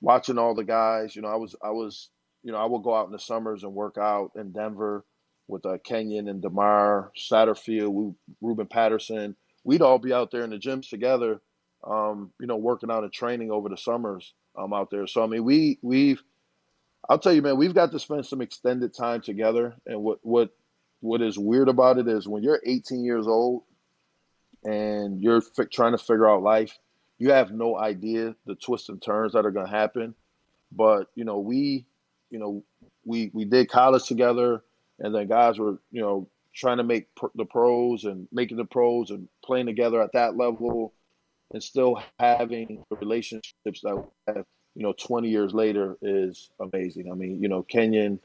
[0.00, 1.14] watching all the guys.
[1.14, 2.08] You know, I was I was
[2.42, 5.04] you know I would go out in the summers and work out in Denver
[5.48, 9.36] with uh, Kenyon and DerMarr Satterfield, Ruben Patterson.
[9.64, 11.40] We'd all be out there in the gyms together,
[11.84, 15.06] um, you know, working out and training over the summers um, out there.
[15.06, 16.22] So I mean, we we've
[17.08, 19.74] I'll tell you, man, we've got to spend some extended time together.
[19.86, 20.50] And what what
[21.00, 23.64] what is weird about it is when you're 18 years old
[24.64, 25.42] and you're
[25.72, 26.78] trying to figure out life,
[27.18, 30.14] you have no idea the twists and turns that are going to happen.
[30.70, 31.86] But you know, we,
[32.30, 32.64] you know,
[33.04, 34.62] we we did college together,
[34.98, 38.64] and then guys were you know trying to make pr- the pros and making the
[38.64, 40.94] pros and playing together at that level,
[41.52, 47.10] and still having relationships that we have, you know, 20 years later is amazing.
[47.10, 48.20] I mean, you know, Kenyon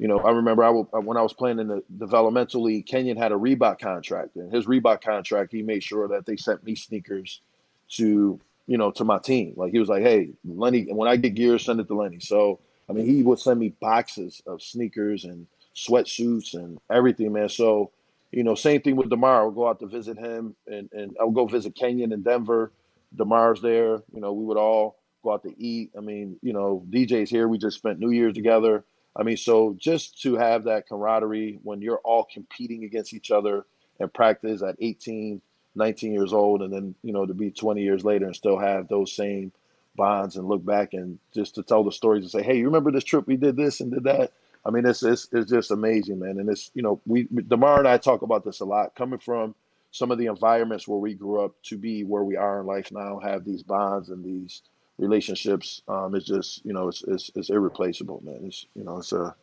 [0.00, 2.86] you know, I remember I w- uh, when I was playing in the developmental league,
[2.86, 6.64] Kenyon had a Reebok contract, and his Reebok contract, he made sure that they sent
[6.64, 7.42] me sneakers
[7.90, 9.52] to, you know, to my team.
[9.56, 12.60] Like he was like, "Hey, Lenny, when I get gear, send it to Lenny." So,
[12.88, 15.46] I mean, he would send me boxes of sneakers and
[15.76, 17.50] sweatsuits and everything, man.
[17.50, 17.90] So,
[18.32, 19.40] you know, same thing with DerMarr.
[19.40, 22.72] I'll go out to visit him, and and I'll go visit Kenyon in Denver.
[23.16, 24.02] DerMarr's there.
[24.14, 25.90] You know, we would all go out to eat.
[25.96, 27.48] I mean, you know, DJ's here.
[27.48, 28.84] We just spent New Year's together.
[29.16, 33.64] I mean, so just to have that camaraderie when you're all competing against each other
[33.98, 35.42] and practice at 18,
[35.74, 38.88] 19 years old, and then, you know, to be 20 years later and still have
[38.88, 39.52] those same
[39.96, 42.90] bonds and look back and just to tell the stories and say, hey, you remember
[42.90, 44.32] this trip we did this and did that?
[44.64, 46.38] I mean, it's, it's, it's just amazing, man.
[46.38, 49.54] And it's, you know, we, DerMarr and I talk about this a lot coming from
[49.90, 52.92] some of the environments where we grew up to be where we are in life
[52.92, 54.62] now, have these bonds and these
[55.00, 58.40] relationships um, is just you know it's, it's, it's irreplaceable, man.
[58.44, 59.34] It's you know it's a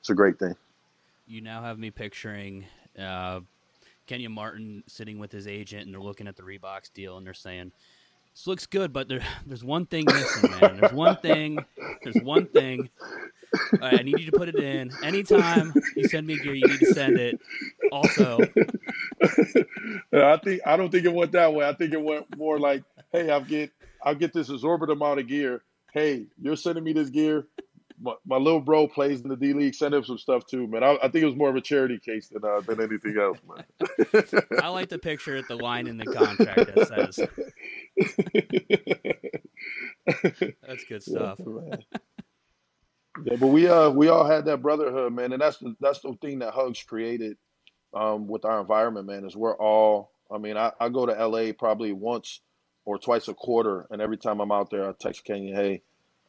[0.00, 0.54] it's a great thing.
[1.26, 2.64] You now have me picturing
[2.98, 3.40] uh,
[4.06, 7.34] Kenyon Martin sitting with his agent, and they're looking at the Reeboks deal, and they're
[7.34, 7.72] saying,
[8.34, 10.78] "This looks good, but there, there's one thing missing, man.
[10.80, 11.58] There's one thing.
[12.02, 12.88] There's one thing.
[13.80, 14.90] Right, I need you to put it in.
[15.04, 17.38] Anytime you send me gear, you need to send it.
[17.90, 18.38] Also,
[20.12, 21.68] I think I don't think it went that way.
[21.68, 22.82] I think it went more like,
[23.12, 23.70] "Hey, I'm get
[24.04, 25.62] I'll get this exorbitant amount of gear.
[25.92, 27.46] Hey, you're sending me this gear.
[28.00, 29.74] My, my little bro plays in the D League.
[29.74, 30.82] Send him some stuff too, man.
[30.82, 33.38] I, I think it was more of a charity case than uh, than anything else,
[33.46, 33.64] man.
[34.60, 37.20] I like the picture at the line in the contract that says.
[40.66, 41.38] That's good stuff.
[41.38, 41.76] Yeah,
[43.24, 46.16] yeah, but we uh we all had that brotherhood, man, and that's the that's the
[46.20, 47.36] thing that Hugs created
[47.94, 49.24] um, with our environment, man.
[49.24, 50.12] Is we're all.
[50.30, 52.40] I mean, I, I go to LA probably once
[52.84, 55.82] or twice a quarter, and every time I'm out there, I text Kenyon, "Hey,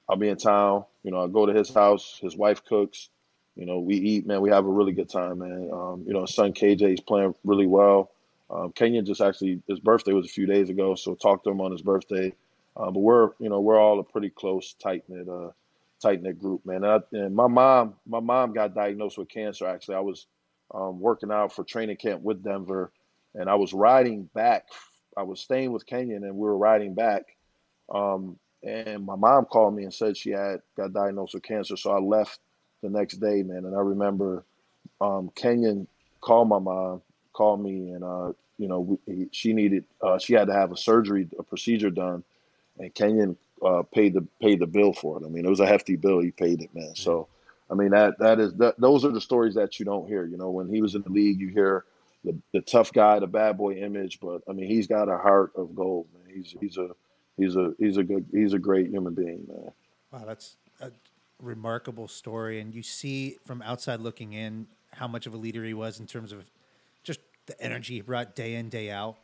[0.10, 2.20] I'll be in town." You know, I go to his house.
[2.22, 3.10] His wife cooks.
[3.56, 4.42] You know, we eat, man.
[4.42, 5.70] We have a really good time, man.
[5.72, 8.12] Um, you know, son KJ is playing really well.
[8.50, 11.62] Um, Kenyon just actually his birthday was a few days ago, so talked to him
[11.62, 12.34] on his birthday.
[12.76, 15.50] Uh, but we're you know we're all a pretty close, tight knit, uh,
[16.02, 16.84] tight knit group, man.
[16.84, 19.68] And, I, and, my mom, my mom got diagnosed with cancer.
[19.68, 20.28] Actually, I was
[20.74, 22.92] um, working out for training camp with Denver,
[23.36, 24.68] and I was riding back
[25.18, 27.36] I was staying with Kenyon and we were riding back.
[27.94, 31.76] Um, and my mom called me and said she had got diagnosed with cancer.
[31.76, 32.40] So I left
[32.82, 33.66] the next day, man.
[33.66, 34.46] And I remember
[35.02, 35.88] um, Kenyon
[36.22, 37.02] called my mom,
[37.34, 40.78] called me, and uh, you know we, she needed uh, she had to have a
[40.78, 42.24] surgery, a procedure done,
[42.80, 43.36] and Kenyon
[43.66, 45.26] uh, paid the paid the bill for it.
[45.26, 46.20] I mean, it was a hefty bill.
[46.20, 46.96] He paid it, man.
[46.96, 47.28] So.
[47.72, 50.26] I mean that that is that, those are the stories that you don't hear.
[50.26, 51.86] You know, when he was in the league, you hear
[52.24, 55.52] the, the tough guy, the bad boy image, but I mean, he's got a heart
[55.56, 56.36] of gold, man.
[56.36, 56.90] He's he's a
[57.38, 59.72] he's a he's a good he's a great human being, man.
[60.12, 60.92] Wow, that's a
[61.42, 65.74] remarkable story, and you see from outside looking in how much of a leader he
[65.74, 66.44] was in terms of
[67.04, 69.18] just the energy he brought day in day out.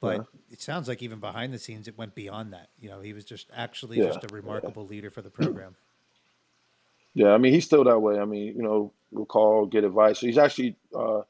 [0.00, 0.22] But yeah.
[0.50, 2.68] it sounds like even behind the scenes, it went beyond that.
[2.80, 4.06] You know, he was just actually yeah.
[4.06, 4.90] just a remarkable yeah.
[4.90, 5.76] leader for the program.
[7.14, 8.18] Yeah, I mean, he's still that way.
[8.18, 10.18] I mean, you know, we'll call, get advice.
[10.18, 11.20] He's actually uh,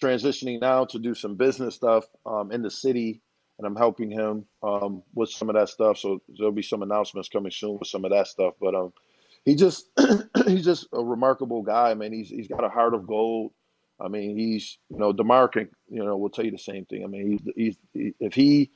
[0.00, 3.20] transitioning now to do some business stuff um, in the city,
[3.58, 5.98] and I'm helping him um, with some of that stuff.
[5.98, 8.54] So there'll be some announcements coming soon with some of that stuff.
[8.60, 8.92] But um,
[9.44, 9.86] he just
[10.46, 12.12] he's just a remarkable guy, man.
[12.12, 13.52] He's he's got a heart of gold.
[14.00, 17.04] I mean, he's you know Demarcus, you know, will tell you the same thing.
[17.04, 18.70] I mean, he's he's he, if he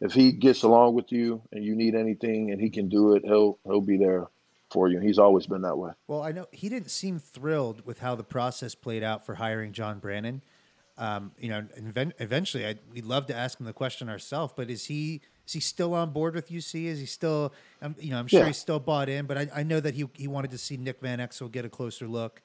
[0.00, 3.24] if he gets along with you and you need anything and he can do it,
[3.24, 4.26] he'll he'll be there
[4.70, 4.98] for you.
[4.98, 5.92] He's always been that way.
[6.08, 9.72] Well, I know he didn't seem thrilled with how the process played out for hiring
[9.72, 10.42] John Brannen
[10.96, 11.66] um, you know,
[12.18, 14.52] eventually, I'd, we'd love to ask him the question ourselves.
[14.56, 16.84] But is he is he still on board with UC?
[16.86, 18.46] Is he still, um, you know, I'm sure yeah.
[18.46, 19.26] he's still bought in.
[19.26, 21.68] But I, I, know that he he wanted to see Nick Van Exel get a
[21.68, 22.42] closer look.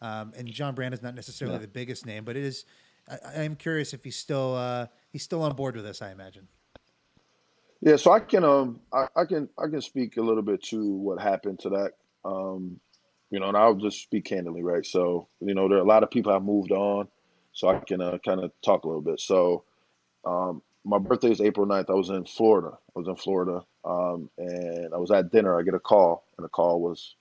[0.00, 1.62] Um, and John Brannen is not necessarily yeah.
[1.62, 2.64] the biggest name, but it is.
[3.08, 6.02] I, am curious if he's still uh, he's still on board with us.
[6.02, 6.48] I imagine.
[7.80, 10.84] Yeah, so I can um I, I can I can speak a little bit to
[10.84, 11.92] what happened to that.
[12.24, 12.80] Um,
[13.30, 14.84] you know, and I'll just speak candidly, right?
[14.84, 17.06] So you know, there are a lot of people have moved on
[17.52, 19.20] so I can uh, kind of talk a little bit.
[19.20, 19.64] So,
[20.24, 21.90] um, my birthday is April 9th.
[21.90, 22.70] I was in Florida.
[22.72, 25.58] I was in Florida, um, and I was at dinner.
[25.58, 27.14] I get a call, and the call was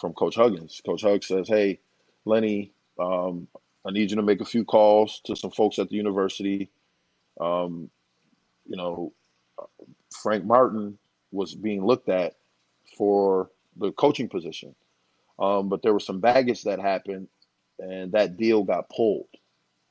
[0.00, 0.80] from Coach Huggins.
[0.84, 1.80] Coach Huggins says, "Hey,
[2.24, 3.46] Lenny, um,
[3.86, 6.70] I need you to make a few calls to some folks at the university.
[7.40, 7.90] Um,
[8.66, 9.12] you know,
[10.22, 10.98] Frank Martin
[11.30, 12.34] was being looked at
[12.96, 14.74] for the coaching position.
[15.38, 17.28] Um, but there was some baggage that happened,
[17.78, 19.26] and that deal got pulled.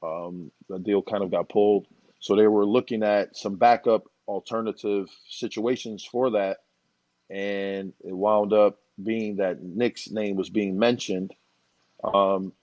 [0.04, 1.88] Um, the deal kind of got pulled.
[2.20, 6.58] So they were looking at some backup alternative situations for that.
[7.30, 11.34] And it wound up being that Nick's name was being mentioned
[12.04, 12.54] um,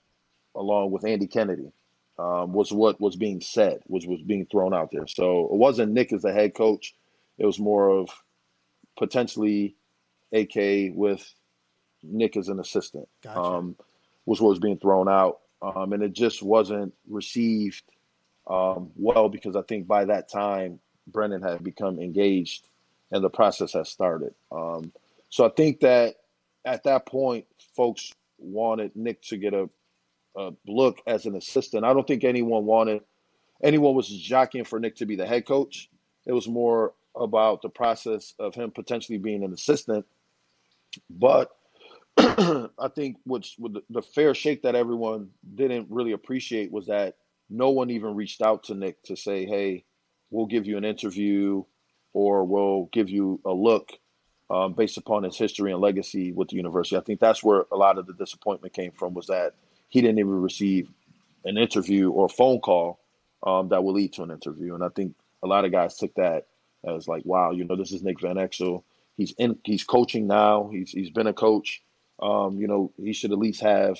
[0.55, 1.71] along with Andy Kennedy,
[2.19, 5.07] um, was what was being said, was was being thrown out there.
[5.07, 6.93] So it wasn't Nick as the head coach.
[7.37, 8.09] It was more of
[8.97, 9.75] potentially
[10.31, 11.33] AK with
[12.03, 13.07] Nick as an assistant.
[13.23, 13.39] Gotcha.
[13.39, 13.75] Um,
[14.25, 15.39] was what was being thrown out.
[15.61, 17.83] Um, and it just wasn't received
[18.47, 22.67] um, well because I think by that time Brannen had become engaged
[23.11, 24.33] and the process had started.
[24.51, 24.91] Um,
[25.29, 26.15] so I think that
[26.65, 27.45] at that point,
[27.75, 29.69] folks wanted Nick to get a,
[30.35, 31.85] a look as an assistant.
[31.85, 33.01] I don't think anyone wanted
[33.63, 35.89] anyone was jockeying for Nick to be the head coach.
[36.25, 40.05] It was more about the process of him potentially being an assistant.
[41.09, 41.51] But
[42.21, 47.15] I think what's the, the fair shake that everyone didn't really appreciate was that
[47.49, 49.85] no one even reached out to Nick to say, "Hey,
[50.29, 51.63] we'll give you an interview,
[52.13, 53.93] or we'll give you a look
[54.51, 57.75] um, based upon his history and legacy with the university." I think that's where a
[57.75, 59.53] lot of the disappointment came from was that
[59.89, 60.91] he didn't even receive
[61.45, 62.99] an interview or a phone call
[63.43, 66.13] um, that will lead to an interview, and I think a lot of guys took
[66.15, 66.45] that
[66.85, 68.83] as like, "Wow, you know, this is Nick Van Exel.
[69.17, 70.69] He's in, he's coaching now.
[70.71, 71.81] He's he's been a coach."
[72.21, 73.97] Um, you know, he should at least have,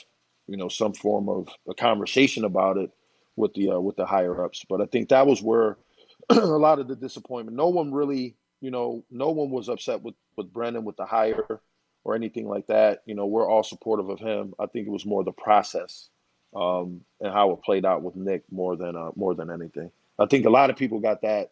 [0.48, 2.92] you know, some form of a conversation about it
[3.36, 4.66] with the uh, with the higher ups.
[4.68, 5.78] But I think that was where
[6.30, 7.58] a lot of the disappointment.
[7.58, 11.62] No one really, you know, no one was upset with with Brannen with the hire
[12.04, 13.02] or anything like that.
[13.06, 14.54] You know, we're all supportive of him.
[14.60, 16.10] I think it was more the process
[16.56, 19.92] um, and how it played out with Nick more than uh, more than anything.
[20.20, 21.50] I think a lot of people got that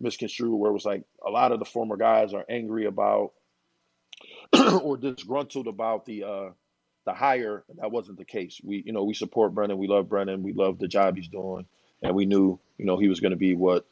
[0.00, 3.32] misconstrued where it was like a lot of the former guys are angry about
[4.82, 6.50] or disgruntled about the uh,
[7.04, 7.64] the hire.
[7.80, 8.60] That wasn't the case.
[8.62, 9.78] We you know we support Brannen.
[9.78, 10.42] We love Brannen.
[10.42, 11.66] We love the job he's doing,
[12.02, 13.86] and we knew you know he was going to be what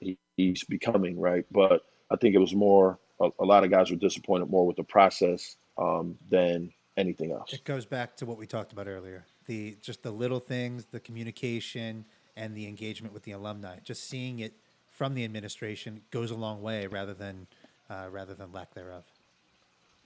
[0.00, 1.18] he, he's becoming.
[1.18, 2.98] Right, but I think it was more.
[3.20, 7.52] A, a lot of guys were disappointed more with the process um, than anything else.
[7.52, 9.24] It goes back to what we talked about earlier.
[9.46, 12.04] The just the little things, the communication
[12.36, 13.78] and the engagement with the alumni.
[13.82, 14.52] Just seeing it
[14.90, 17.46] from the administration goes a long way rather than
[17.90, 19.04] uh, rather than lack thereof.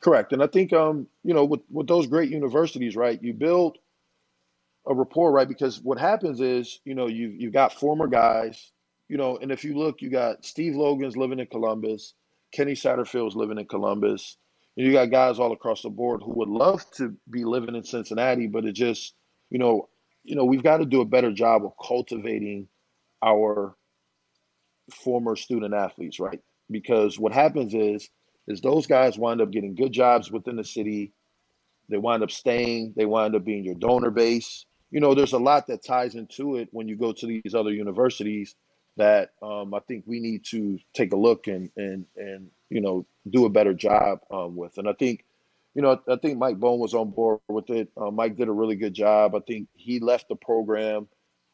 [0.03, 0.33] Correct.
[0.33, 3.79] And I think um, you know, with, with those great universities, right, you build
[4.87, 5.49] a rapport, right?
[5.49, 8.73] Because what happens is, you know, you you've got former guys,
[9.09, 12.15] you know, and if you look, you got Steve Logan's living in Columbus,
[12.53, 14.37] Kenny Satterfield's living in Columbus.
[14.77, 17.85] And you got guys all across the board who would love to be living in
[17.85, 19.15] Cincinnati, but it just,
[19.51, 19.89] you know,
[20.25, 22.69] you know, we've got to do a better job of cultivating
[23.23, 23.77] our
[24.93, 26.41] former student athletes, right?
[26.71, 28.09] Because what happens is
[28.49, 31.13] is those guys wind up getting good jobs within the city.
[31.89, 32.95] They wind up staying.
[32.97, 34.65] They wind up being your donor base.
[34.91, 37.73] You know, there's a lot that ties into it when you go to these other
[37.73, 38.55] universities
[38.97, 43.07] that um, I think we need to take a look and and and you know
[43.31, 44.77] do a better job um, with.
[44.79, 45.25] And I think,
[45.75, 47.89] you know, I think Mike Bohn was on board with it.
[47.97, 49.35] Uh, Mike did a really good job.
[49.35, 51.09] I think he left the program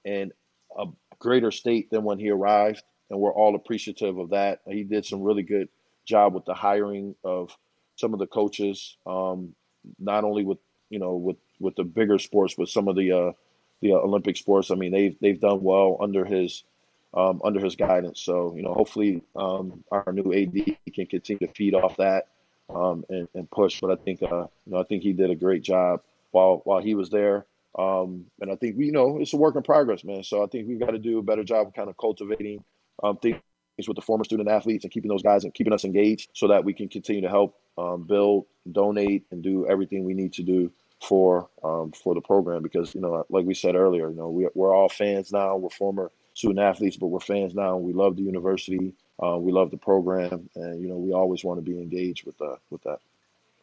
[0.05, 0.33] in
[0.77, 0.87] a
[1.19, 4.61] greater state than when he arrived, and we're all appreciative of that.
[4.67, 5.69] He did some really good
[6.09, 7.57] job with the hiring of
[7.97, 9.55] some of the coaches, um,
[9.99, 10.59] not only with
[10.91, 13.33] you know with with the bigger sports, but some of the uh,
[13.81, 14.71] the Olympic sports.
[14.71, 16.65] I mean, they've they've done well under his
[17.15, 18.21] um, under his guidance.
[18.21, 22.29] So you know, hopefully um, our new AD can continue to feed off that
[22.75, 23.81] um, and, and, push.
[23.81, 26.01] But I think uh, you know I think he did a great job
[26.31, 27.45] while while he was there.
[27.79, 30.23] Um, and I think we you know it's a work in progress, man.
[30.23, 32.65] So I think we've got to do a better job of kind of cultivating
[33.03, 33.41] um, things
[33.87, 36.65] with the former student athletes and keeping those guys and keeping us engaged so that
[36.65, 40.73] we can continue to help um, build, donate, and do everything we need to do
[41.01, 42.63] for um, for the program.
[42.63, 45.57] Because you know, like we said earlier, you know, we, we're all fans now.
[45.57, 47.77] We're former student athletes, but we're fans now.
[47.77, 48.95] We love the university.
[49.23, 52.41] Uh, we love the program, and you know, we always want to be engaged with
[52.41, 52.99] uh, with that.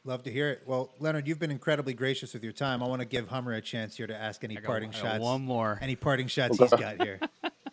[0.07, 0.61] Love to hear it.
[0.67, 2.83] Well, Leonard, you've been incredibly gracious with your time.
[2.83, 4.93] I want to give Hummer a chance here to ask any I got- parting I
[4.93, 5.23] got shots.
[5.23, 5.79] One more.
[5.81, 7.19] Any parting shots he's got here.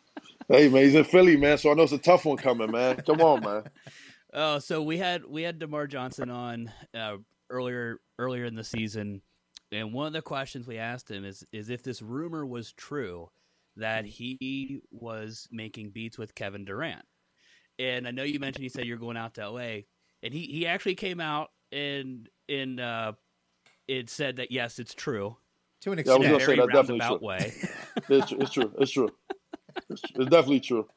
[0.52, 1.56] Hey man, he's in Philly, man.
[1.56, 2.96] So I know it's a tough one coming, man.
[3.06, 3.64] Come on, man.
[4.34, 7.18] Oh, so we had we had DerMarr Johnson on uh,
[7.50, 9.20] earlier earlier in the season,
[9.70, 13.28] and one of the questions we asked him is is if this rumor was true
[13.76, 17.04] that he was making beats with Kevin Durant.
[17.78, 19.80] And I know you mentioned he said you're going out to LA,
[20.22, 23.12] and he he actually came out and and uh,
[23.86, 25.36] it said that yes, it's true.
[25.82, 27.28] To an Yeah, I was gonna say Very that's definitely roundabout true.
[27.28, 27.52] way.
[28.08, 28.72] It's, it's true.
[28.78, 29.10] It's true.
[29.90, 30.88] It's, it's definitely true.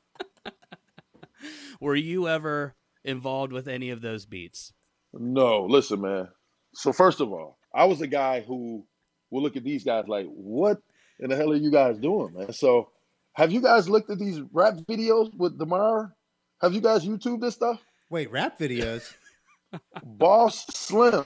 [1.80, 4.73] Were you ever involved with any of those beats?
[5.13, 6.30] No, listen, man.
[6.73, 8.86] So first of all, I was a guy who
[9.32, 10.82] will look at these guys like, what
[11.19, 12.53] in the hell are you guys doing, man?
[12.53, 12.89] So
[13.34, 16.13] have you guys looked at these rap videos with Demar?
[16.61, 17.82] Have you guys YouTube this stuff?
[18.09, 19.13] Wait, rap videos.
[20.03, 21.26] Boss Slim.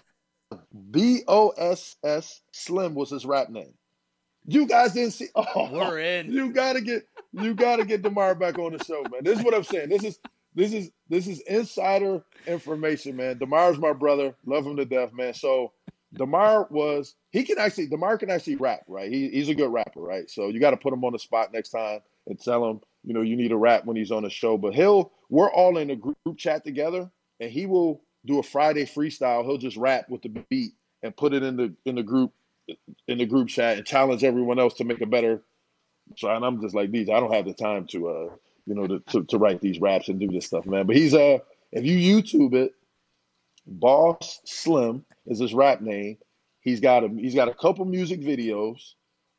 [0.90, 3.74] B O S S Slim was his rap name.
[4.46, 6.32] You guys didn't see oh We're in.
[6.32, 9.24] you gotta get you gotta get DerMarr back on the show, man.
[9.24, 9.90] This is what I'm saying.
[9.90, 10.20] This is
[10.56, 13.40] this is this is insider information, man.
[13.40, 14.36] DerMarr's my brother.
[14.46, 15.34] Love him to death, man.
[15.34, 15.72] So
[16.16, 19.12] DerMarr was he can actually Demar can actually rap, right?
[19.12, 20.30] He, he's a good rapper, right?
[20.30, 23.14] So you got to put him on the spot next time and tell him, you
[23.14, 24.58] know, you need a rap when he's on the show.
[24.58, 27.10] But he'll we're all in a group chat together,
[27.40, 29.46] and he will do a Friday freestyle.
[29.46, 30.74] He'll just rap with the beat
[31.04, 32.34] and put it in the in the group
[33.08, 35.44] in the group chat and challenge everyone else to make a better.
[36.18, 37.10] So and I'm just like these.
[37.10, 38.36] I don't have the time to uh
[38.66, 40.86] you know to, to to write these raps and do this stuff, man.
[40.86, 41.40] But he's uh
[41.72, 42.74] if you YouTube it,
[43.66, 46.18] Boss Slim is his rap name.
[46.62, 48.94] He's got a he's got a couple music videos.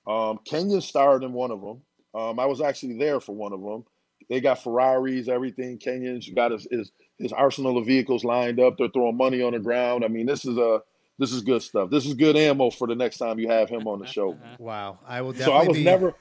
[0.06, 1.82] Um, Kenyon starred in one of them.
[2.14, 3.84] Um, I was actually there for one of them.
[4.28, 5.78] They got Ferraris, everything.
[5.78, 8.78] Kenyon's got his, his his arsenal of vehicles lined up.
[8.78, 10.04] They're throwing money on the ground.
[10.04, 10.82] I mean, this is a
[11.18, 11.90] this is good stuff.
[11.90, 14.38] This is good ammo for the next time you have him on the show.
[14.58, 15.84] Wow, I will so I was be.
[15.84, 16.14] never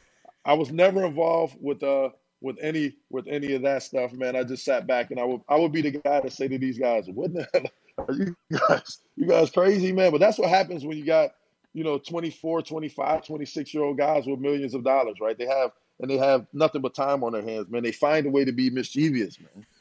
[0.49, 2.09] I was never involved with uh
[2.41, 4.35] with any with any of that stuff, man.
[4.35, 6.57] I just sat back and I would I would be the guy to say to
[6.57, 7.65] these guys, "What the hell
[7.99, 8.35] are you
[8.67, 8.97] guys?
[9.15, 11.35] You guys crazy, man?" But that's what happens when you got
[11.73, 15.37] you know 24, 25, 26 year old guys with millions of dollars, right?
[15.37, 15.69] They have
[15.99, 17.83] and they have nothing but time on their hands, man.
[17.83, 19.65] They find a way to be mischievous, man.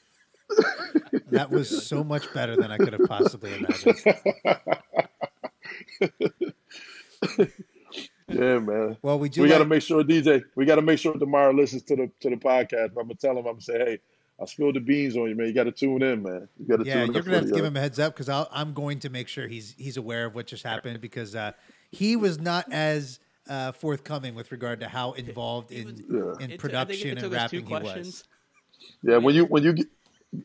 [1.30, 4.02] That was so much better than I could have possibly imagined.
[8.28, 8.96] Yeah, man.
[9.02, 9.42] Well, we do.
[9.42, 10.42] we got to make sure DJ.
[10.54, 12.88] We got to make sure DerMarr listens to the to the podcast.
[12.90, 13.38] I'm gonna tell him.
[13.38, 13.98] I'm gonna say, hey,
[14.40, 15.46] I spilled the beans on you, man.
[15.46, 16.48] You got to tune in, man.
[16.58, 17.24] You got to yeah, tune you're in.
[17.24, 19.74] gonna have to give him a heads up because I'm going to make sure he's
[19.78, 21.52] he's aware of what just happened because uh,
[21.90, 23.18] he was not as
[23.48, 26.18] uh, forthcoming with regard to how involved in Yeah.
[26.18, 28.24] in It- I think production it and took us two rapping he was.
[29.02, 29.86] Yeah, when you when you get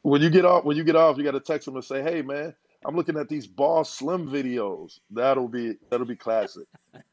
[0.04, 2.02] when you get off when you get off, you got to text him and say,
[2.02, 2.56] "Hey, man,
[2.86, 5.00] I'm looking at these Boss Slim videos.
[5.12, 6.64] That'll be that'll be classic."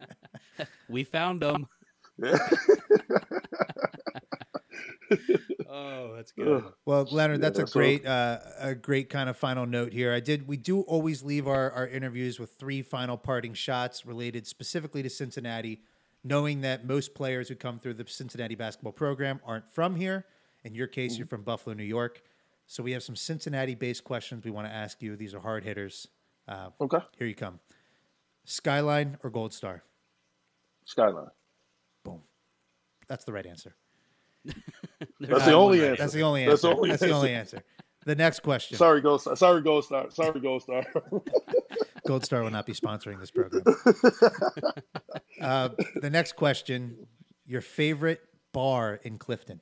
[0.88, 1.66] We found them.
[5.72, 6.64] Oh, that's good.
[6.84, 10.12] Well, Leonard, that's Yeah, a so- great uh, a great kind of final note here.
[10.12, 14.46] I did we do always leave our, our interviews with three final parting shots related
[14.46, 15.80] specifically to Cincinnati,
[16.24, 20.26] knowing that most players who come through the Cincinnati basketball program aren't from here.
[20.64, 22.20] In your case, you're from Buffalo, New York.
[22.66, 25.16] So we have some Cincinnati based questions we want to ask you.
[25.16, 26.08] These are hard hitters.
[26.48, 27.60] Uh, okay, here you come.
[28.44, 29.82] Skyline or Gold Star?
[30.90, 31.28] Skyline.
[32.04, 32.22] Boom.
[33.08, 33.76] That's the right answer.
[35.20, 36.02] That's the only answer.
[36.02, 36.68] That's the only That's answer.
[36.68, 37.62] the only That's the only answer.
[38.06, 38.76] The next question.
[38.76, 39.24] Sorry, Ghost.
[39.24, 39.36] Star.
[39.36, 40.10] Sorry, Ghost Star.
[40.10, 40.84] Sorry, Ghost Star.
[42.06, 43.62] Gold Star will not be sponsoring this program.
[45.40, 47.06] uh, the next question:
[47.46, 48.22] Your favorite
[48.52, 49.60] bar in Clifton?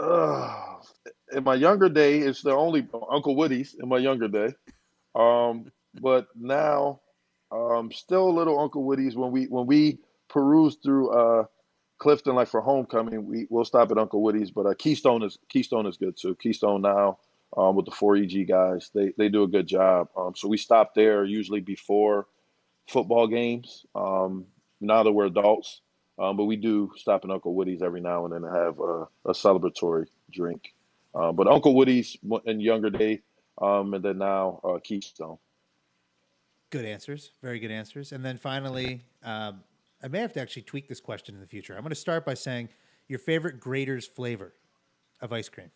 [0.00, 0.78] Uh,
[1.32, 4.54] in my younger day, it's the only Uncle Woody's in my younger day.
[5.14, 5.70] Um,
[6.00, 7.00] but now,
[7.52, 11.44] um, still a little Uncle Woody's when we when we peruse through uh,
[11.98, 14.50] Clifton, like for homecoming, we we'll stop at Uncle Woody's.
[14.50, 16.34] But uh, Keystone is Keystone is good too.
[16.36, 17.18] Keystone now
[17.56, 20.08] um, with the 4EG guys, they they do a good job.
[20.16, 22.26] Um, so we stop there usually before
[22.88, 23.86] football games.
[23.94, 24.46] Um,
[24.80, 25.80] now that we're adults,
[26.18, 29.08] um, but we do stop at Uncle Woody's every now and then and have a,
[29.24, 30.74] a celebratory drink.
[31.14, 33.22] Uh, but Uncle Woody's in younger day,
[33.60, 35.38] um, and then now uh, Keystone.
[36.76, 37.30] Good answers.
[37.42, 38.12] Very good answers.
[38.12, 39.62] And then finally, um,
[40.02, 41.74] I may have to actually tweak this question in the future.
[41.74, 42.68] I'm going to start by saying
[43.08, 44.52] your favorite Graeter's flavor
[45.20, 45.70] of ice cream.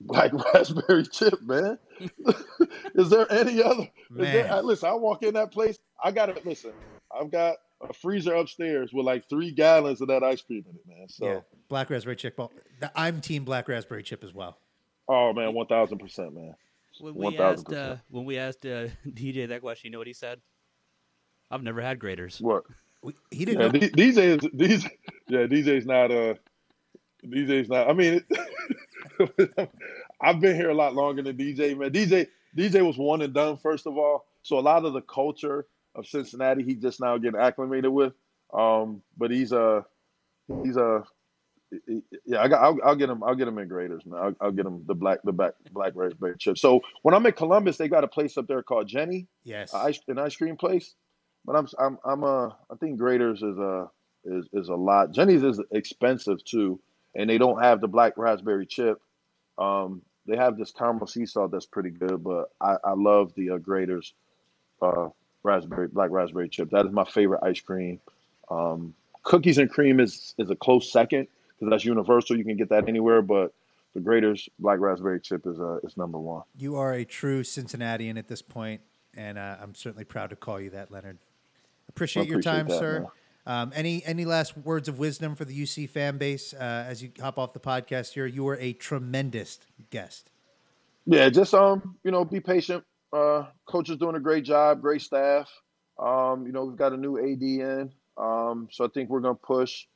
[0.00, 1.78] Black raspberry chip, man.
[2.94, 3.88] is there any other?
[4.10, 4.52] There, Man.
[4.52, 5.76] I, listen, I walk in that place.
[6.02, 6.72] I got to listen.
[7.16, 7.56] I've got
[7.88, 11.08] a freezer upstairs with like three gallons of that ice cream in it, man.
[11.08, 12.38] So, yeah, black raspberry chip.
[12.38, 12.52] Well,
[12.94, 14.58] I'm team black raspberry chip as well.
[15.08, 16.54] oh man, one thousand percent, man.
[17.00, 20.12] When we asked uh, when we asked uh, DJ that question, you know what he
[20.12, 20.40] said?
[21.50, 22.40] I've never had Graeter's.
[22.40, 22.64] What?
[23.02, 23.60] We, he didn't.
[23.60, 23.88] Yeah, know.
[23.88, 24.84] D- DJ's these
[25.28, 26.34] yeah, DJ's not uh
[27.24, 29.70] DJ's not I mean it,
[30.20, 31.90] I've been here a lot longer than DJ, man.
[31.90, 32.26] DJ
[32.56, 34.26] DJ was one and done, first of all.
[34.42, 38.12] So a lot of the culture of Cincinnati he's just now getting acclimated with.
[38.52, 39.84] Um, but he's a
[40.62, 41.04] he's a
[42.24, 43.22] yeah, I got, I'll, I'll get them.
[43.22, 44.20] I'll get them in Graeter's, man.
[44.20, 46.58] I'll, I'll get them the black, the black, black raspberry chip.
[46.58, 49.74] So when I'm in Columbus, they got a place up there called Jenny, yes.
[49.74, 50.94] a ice, an ice cream place.
[51.44, 53.90] But I'm I'm I'm uh I think Graeter's is a
[54.24, 55.12] is is a lot.
[55.12, 56.80] Jeni's is expensive too,
[57.14, 59.00] and they don't have the black raspberry chip.
[59.56, 63.50] Um, they have this caramel sea salt that's pretty good, but I, I love the
[63.50, 64.12] uh, Graeter's
[64.82, 65.08] uh,
[65.42, 66.70] raspberry black raspberry chip.
[66.70, 68.00] That is my favorite ice cream.
[68.50, 71.28] Um, cookies and cream is is a close second
[71.58, 72.36] because that's universal.
[72.36, 73.52] You can get that anywhere, but
[73.94, 76.42] the Graeter's black raspberry chip is uh, is number one.
[76.56, 78.80] You are a true Cincinnatian at this point,
[79.16, 81.18] and uh, I'm certainly proud to call you that, Leonard.
[81.88, 83.06] Appreciate, your time, that, sir.
[83.46, 87.10] Um, any any last words of wisdom for the UC fan base uh, as you
[87.18, 88.26] hop off the podcast here?
[88.26, 89.58] You were a tremendous
[89.90, 90.30] guest.
[91.06, 92.84] Yeah, just um, you know, be patient.
[93.10, 95.50] Uh, coach is doing a great job, great staff.
[95.98, 99.34] Um, you know, we've got a new AD in, um, so I think we're gonna
[99.34, 99.86] push,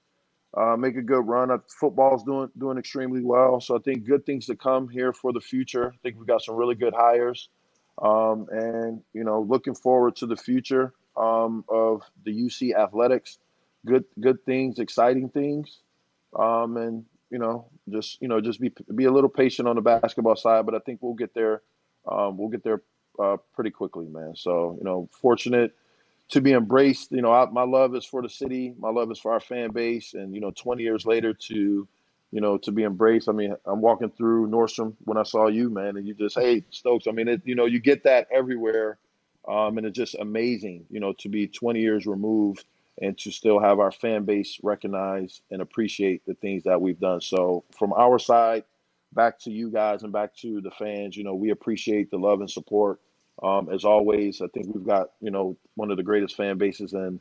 [0.57, 1.51] uh, make a good run.
[1.69, 5.41] Football's doing doing extremely well, so I think good things to come here for the
[5.41, 5.93] future.
[5.95, 7.49] I think we've got some really good hires,
[8.03, 13.39] um, and you know, looking forward to the future um, of the UC athletics.
[13.87, 15.79] Good good things, exciting things,
[16.39, 19.83] um, and you know, just you know, just be be a little patient on the
[19.83, 21.63] basketball side, but I think we'll get there.
[22.07, 22.83] Um, we'll get there
[23.19, 24.35] uh, pretty quickly, man.
[24.37, 25.75] So you know, fortunate
[26.33, 27.13] to be embraced.
[27.13, 28.75] You know, I, my love is for the city.
[28.79, 31.87] My love is for our fan base, and you know, 20 years later to
[32.31, 33.29] you know to be embraced.
[33.29, 36.65] I mean, I'm walking through Nordstrom when I saw you, man, and you just hey
[36.71, 37.07] Stokes.
[37.07, 38.99] I mean, it, you know, you get that everywhere,
[39.47, 40.87] um, and it's just amazing.
[40.91, 42.65] You know, to be 20 years removed
[43.01, 47.21] and to still have our fan base recognize and appreciate the things that we've done.
[47.21, 48.65] So from our side,
[49.13, 52.41] back to you guys and back to the fans, you know, we appreciate the love
[52.41, 53.01] and support.
[53.43, 56.93] Um, as always, I think we've got, you know, one of the greatest fan bases
[56.93, 57.21] in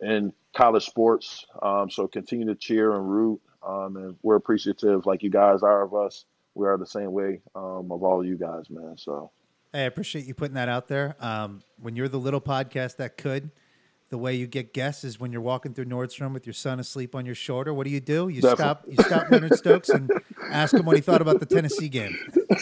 [0.00, 1.46] in college sports.
[1.60, 3.40] Um, so continue to cheer and root.
[3.66, 6.24] Um, and we're appreciative like you guys are of us.
[6.54, 8.96] We are the same way um, of all you guys, man.
[8.98, 9.30] So
[9.74, 11.16] Hey, I appreciate you putting that out there.
[11.18, 13.50] Um, when you're the little podcast that could,
[14.10, 17.14] the way you get guests is when you're walking through Nordstrom with your son asleep
[17.14, 17.72] on your shoulder.
[17.72, 18.28] What do you do?
[18.28, 18.56] You Definitely.
[18.56, 18.84] stop.
[18.86, 20.10] You stop Leonard Stokes and
[20.50, 22.14] ask him what he thought about the Tennessee game.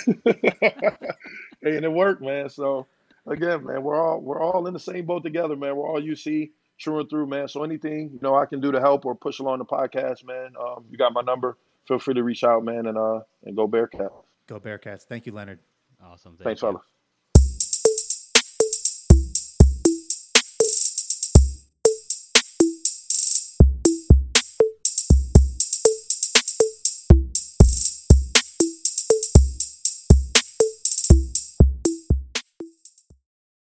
[1.63, 2.49] hey, and it worked, man.
[2.49, 2.87] So
[3.27, 5.77] again, man, we're all we're all in the same boat together, man.
[5.77, 7.49] We're all UC true and through, man.
[7.49, 10.53] So anything you know I can do to help or push along the podcast, man.
[10.59, 11.57] Um, you got my number.
[11.87, 14.11] Feel free to reach out, man, and uh and go Bearcat.
[14.47, 15.03] Go Bearcats!
[15.03, 15.59] Thank you, Leonard.
[16.03, 16.33] Awesome.
[16.33, 16.69] Thank Thanks, you.
[16.69, 16.81] fella.